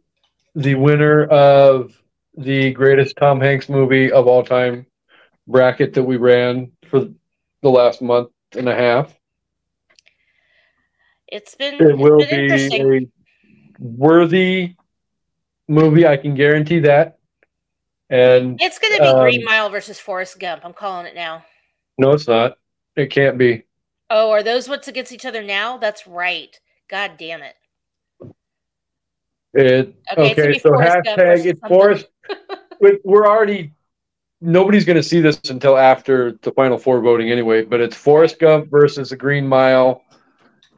[0.57, 1.93] the winner of
[2.37, 4.87] the greatest Tom Hanks movie of all time
[5.47, 7.09] bracket that we ran for
[7.62, 9.15] the last month and a half.
[11.28, 13.09] It's been It it's will been be a
[13.78, 14.74] worthy
[15.69, 17.19] movie, I can guarantee that.
[18.09, 20.65] And It's gonna be Green um, Mile versus Forrest Gump.
[20.65, 21.45] I'm calling it now.
[21.99, 22.57] no, it's not.
[22.97, 23.65] It can't be.
[24.09, 25.77] Oh, are those what's against each other now?
[25.77, 26.59] That's right.
[26.89, 27.57] God damn it.
[29.57, 30.59] It Okay, it's okay.
[30.59, 31.69] so hashtag it's it something.
[31.69, 32.07] forced.
[32.81, 33.73] we- We're already.
[34.43, 37.62] Nobody's going to see this until after the final four voting anyway.
[37.65, 40.03] But it's Forrest Gump versus the Green Mile,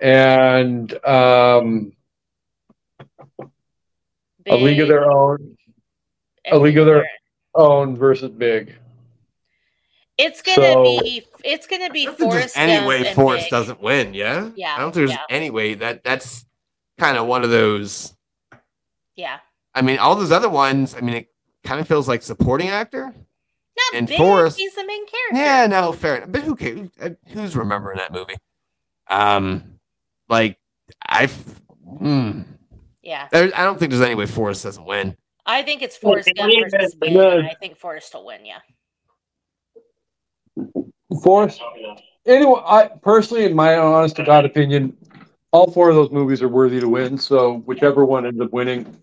[0.01, 1.93] and um,
[4.47, 5.57] a League of Their Own,
[6.45, 7.05] and a League of Their
[7.55, 8.75] Own versus Big.
[10.17, 13.07] It's gonna So- be it's gonna be I don't think Forrest there's any Gump way
[13.07, 13.51] and Forrest Big.
[13.51, 14.15] doesn't win.
[14.15, 14.51] Yeah.
[14.57, 15.37] Yeah, I don't think there's yeah.
[15.37, 16.45] any way that that's
[16.99, 18.15] kind of one of those.
[19.19, 19.39] Yeah.
[19.75, 20.95] I mean, all those other ones.
[20.95, 21.29] I mean, it
[21.65, 23.07] kind of feels like supporting actor.
[23.13, 24.17] Not And big.
[24.17, 25.37] Forrest- He's the main character.
[25.45, 26.31] Yeah, no, fair enough.
[26.31, 26.89] But who cares?
[27.01, 28.37] Uh, Who's remembering that movie?
[29.09, 29.81] Um,
[30.29, 30.59] like
[31.05, 32.43] I, hmm,
[33.03, 33.27] Yeah.
[33.33, 35.17] there, I don't think there's any way Forrest doesn't win.
[35.45, 38.47] I think it's Forrest can Gump versus guys- Big, and I think Forrest will win,
[38.47, 38.59] yeah.
[41.23, 41.61] Forrest.
[42.27, 44.97] Anyway, I personally, in my honest to God opinion,
[45.53, 47.17] all four of those movies are worthy to win.
[47.17, 48.95] So whichever one ends up winning,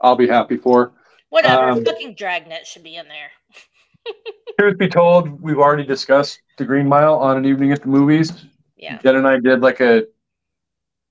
[0.00, 0.92] I'll be happy for.
[1.28, 1.70] Whatever.
[1.70, 3.30] Um, fucking Dragnet should be in there.
[4.58, 8.32] Truth be told, we've already discussed the Green Mile on an evening at the movies.
[8.76, 8.98] Yeah.
[8.98, 10.04] Jen and I did like a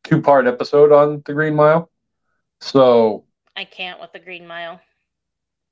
[0.04, 1.90] two part episode on the Green Mile.
[2.62, 3.26] So,
[3.56, 4.82] I can't with the Green Mile.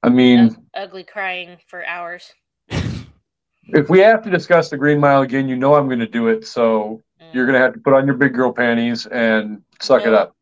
[0.04, 2.32] I mean, Ugly crying for hours.
[2.70, 6.28] if we have to discuss the Green Mile again, you know I'm going to do
[6.28, 6.46] it.
[6.48, 7.34] So Mm.
[7.34, 10.36] you're going to have to put on your big girl panties and suck it up.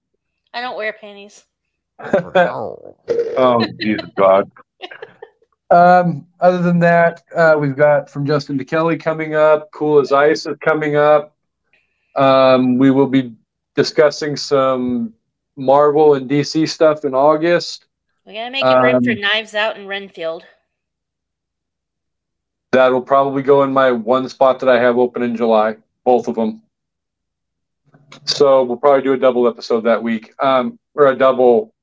[0.54, 1.46] I don't wear panties.
[2.00, 4.52] oh, Jesus God.
[5.72, 9.72] Um, other than that, uh, we've got from Justin to Kelly coming up.
[9.72, 11.36] Cool as Ice is coming up.
[12.16, 13.34] Um, we will be
[13.76, 15.14] discussing some
[15.56, 17.86] Marvel and DC stuff in August.
[18.26, 20.46] We gotta make it room for Um, Knives Out and Renfield.
[22.72, 26.36] That'll probably go in my one spot that I have open in July, both of
[26.36, 26.62] them.
[28.26, 31.74] So we'll probably do a double episode that week, um, or a double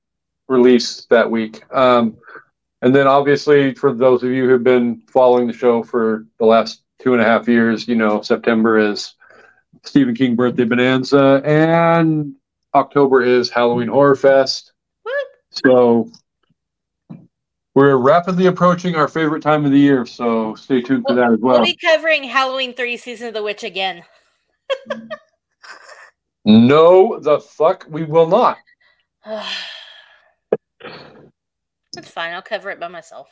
[0.48, 1.62] release that week.
[1.74, 2.16] Um,
[2.82, 6.82] and then obviously for those of you who've been following the show for the last
[7.00, 9.14] two and a half years, you know, September is
[9.84, 12.34] Stephen King birthday bonanza and
[12.74, 14.72] October is Halloween Horror Fest.
[15.04, 15.12] Woo!
[15.50, 16.10] So
[17.74, 21.38] We're rapidly approaching our favorite time of the year, so stay tuned for that as
[21.38, 21.52] well.
[21.52, 21.64] We'll well.
[21.64, 24.02] be covering Halloween 3 Season of the Witch again.
[26.44, 28.58] No, the fuck, we will not.
[31.94, 32.32] That's fine.
[32.32, 33.28] I'll cover it by myself.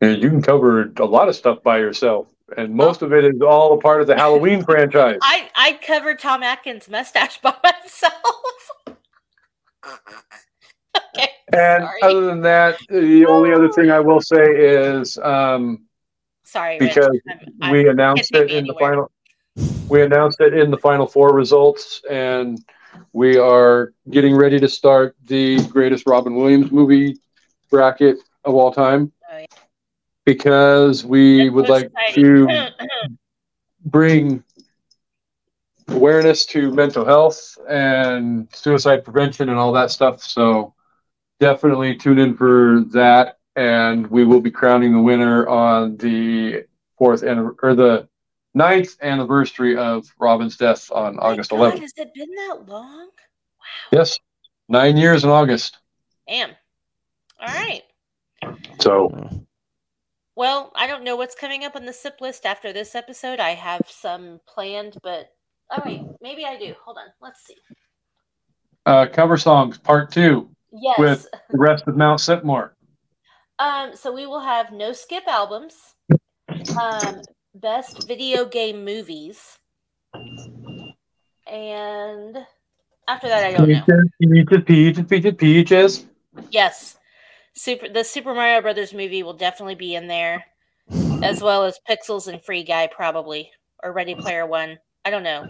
[0.00, 2.26] And you can cover a lot of stuff by yourself,
[2.56, 5.18] and most of it is all a part of the Halloween franchise.
[5.22, 8.14] I I covered Tom Atkins' mustache by myself.
[9.86, 11.28] okay.
[11.52, 12.02] And Sorry.
[12.02, 15.84] other than that, the only other thing I will say is um,
[16.44, 19.10] Sorry, because I'm- I'm- we announced it in me the final.
[19.88, 22.58] We announced it in the final four results, and
[23.12, 27.16] we are getting ready to start the greatest Robin Williams movie
[27.70, 29.12] bracket of all time.
[29.30, 29.46] Oh, yeah.
[30.24, 32.46] Because we would like exciting.
[32.48, 32.70] to
[33.84, 34.42] bring
[35.88, 40.22] awareness to mental health and suicide prevention and all that stuff.
[40.22, 40.74] So
[41.40, 46.64] definitely tune in for that, and we will be crowning the winner on the
[46.98, 48.08] fourth and or the
[48.54, 51.80] ninth anniversary of Robin's death on oh My August God, 11th.
[51.80, 53.08] Has it been that long?
[53.08, 53.90] Wow.
[53.92, 54.18] Yes,
[54.68, 55.78] nine years in August.
[56.28, 56.50] Damn.
[57.44, 57.82] All right.
[58.80, 59.12] So
[60.34, 63.38] Well, I don't know what's coming up on the sip list after this episode.
[63.38, 65.26] I have some planned, but
[65.70, 66.72] oh wait, maybe I do.
[66.84, 67.06] Hold on.
[67.20, 67.56] Let's see.
[68.86, 70.98] uh, cover songs part two, Yes.
[70.98, 72.70] With- the rest of Mount Sipmore.
[73.58, 75.74] Um, so we will have no skip albums,
[76.80, 77.20] um,
[77.54, 79.58] best video game movies,
[81.46, 82.38] and
[83.06, 83.84] after that, I don't know.
[84.18, 86.06] Peaches, peaches, peaches, peaches.
[86.50, 86.96] Yes,
[87.54, 87.88] super.
[87.88, 90.44] The Super Mario Brothers movie will definitely be in there,
[91.22, 93.50] as well as Pixels and Free Guy, probably,
[93.82, 94.78] or Ready Player One.
[95.04, 95.46] I don't know.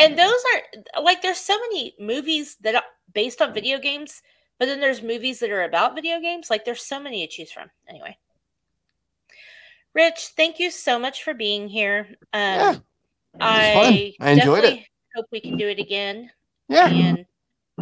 [0.00, 2.84] And those are like there's so many movies that are
[3.14, 4.22] based on video games,
[4.58, 6.50] but then there's movies that are about video games.
[6.50, 7.68] Like there's so many to choose from.
[7.88, 8.16] Anyway,
[9.94, 12.06] Rich, thank you so much for being here.
[12.32, 12.76] Um, Yeah,
[13.40, 14.14] I.
[14.20, 14.84] I enjoyed it.
[15.16, 16.30] Hope we can do it again
[16.68, 16.88] Yeah.
[16.88, 17.26] and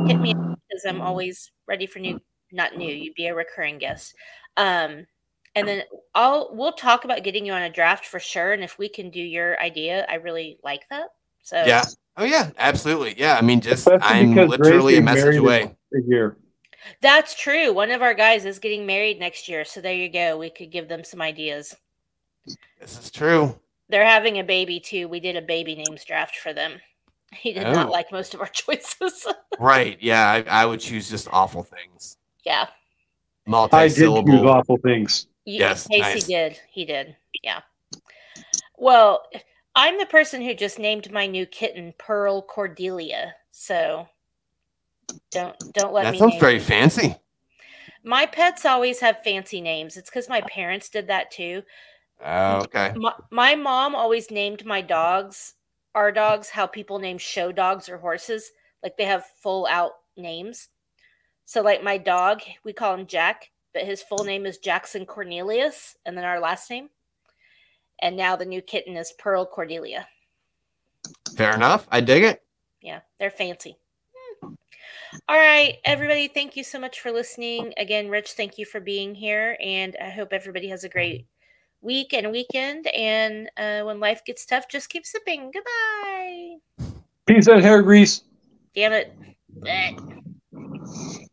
[0.09, 2.21] hit me up because I'm always ready for new,
[2.52, 2.93] not new.
[2.93, 4.14] You'd be a recurring guest.
[4.56, 5.06] Um,
[5.55, 5.82] and then
[6.14, 8.52] I'll we'll talk about getting you on a draft for sure.
[8.52, 11.09] And if we can do your idea, I really like that.
[11.43, 11.85] So Yeah.
[12.18, 13.14] Oh yeah, absolutely.
[13.18, 13.36] Yeah.
[13.36, 15.74] I mean, just Especially I'm literally Ray's a message away.
[15.94, 16.36] A year.
[17.01, 17.73] that's true.
[17.73, 20.36] One of our guys is getting married next year, so there you go.
[20.36, 21.74] We could give them some ideas.
[22.81, 23.59] This is true.
[23.89, 25.09] They're having a baby too.
[25.09, 26.81] We did a baby names draft for them.
[27.32, 27.90] He did not Oh.
[27.90, 29.27] like most of our choices.
[29.59, 29.97] Right.
[30.01, 30.28] Yeah.
[30.28, 32.18] I, I would choose just awful things.
[32.47, 32.62] Yeah.
[32.62, 34.48] I did choose Multi-syllable.
[34.48, 35.27] awful things.
[35.44, 36.24] Y- Yes, Kasey nice.
[36.27, 36.60] did.
[36.70, 37.16] He did.
[37.43, 37.60] Yeah.
[38.78, 39.24] Well,
[39.74, 43.35] I'm the person who just named my new kitten Pearl Cordelia.
[43.51, 44.09] So
[45.32, 46.18] don't don't let That me.
[46.18, 46.62] sounds name very it.
[46.62, 47.16] fancy.
[48.05, 49.97] My pets always have fancy names.
[49.97, 51.62] It's because my parents did that too.
[52.24, 52.93] Oh, okay.
[52.97, 55.55] My, my mom always named my dogs,
[55.94, 58.51] our dogs, how people name show dogs or horses.
[58.82, 60.68] Like they have full out names.
[61.47, 65.97] So, like my dog, we call him Jack, but his full name is Jackson Cornelius,
[66.05, 66.90] and then our last name.
[68.02, 70.09] And now the new kitten is Pearl Cordelia.
[71.36, 71.86] Fair enough.
[71.90, 72.43] I dig it.
[72.82, 73.77] Yeah, they're fancy.
[75.28, 77.73] All right, everybody, thank you so much for listening.
[77.77, 79.56] Again, Rich, thank you for being here.
[79.60, 81.27] And I hope everybody has a great
[81.81, 82.89] week and weekend.
[82.89, 85.52] And uh, when life gets tough, just keep sipping.
[85.52, 86.56] Goodbye.
[87.24, 88.23] Peace and hair grease.
[88.74, 89.16] Damn it.
[89.60, 90.16] Blech.
[90.95, 91.27] You?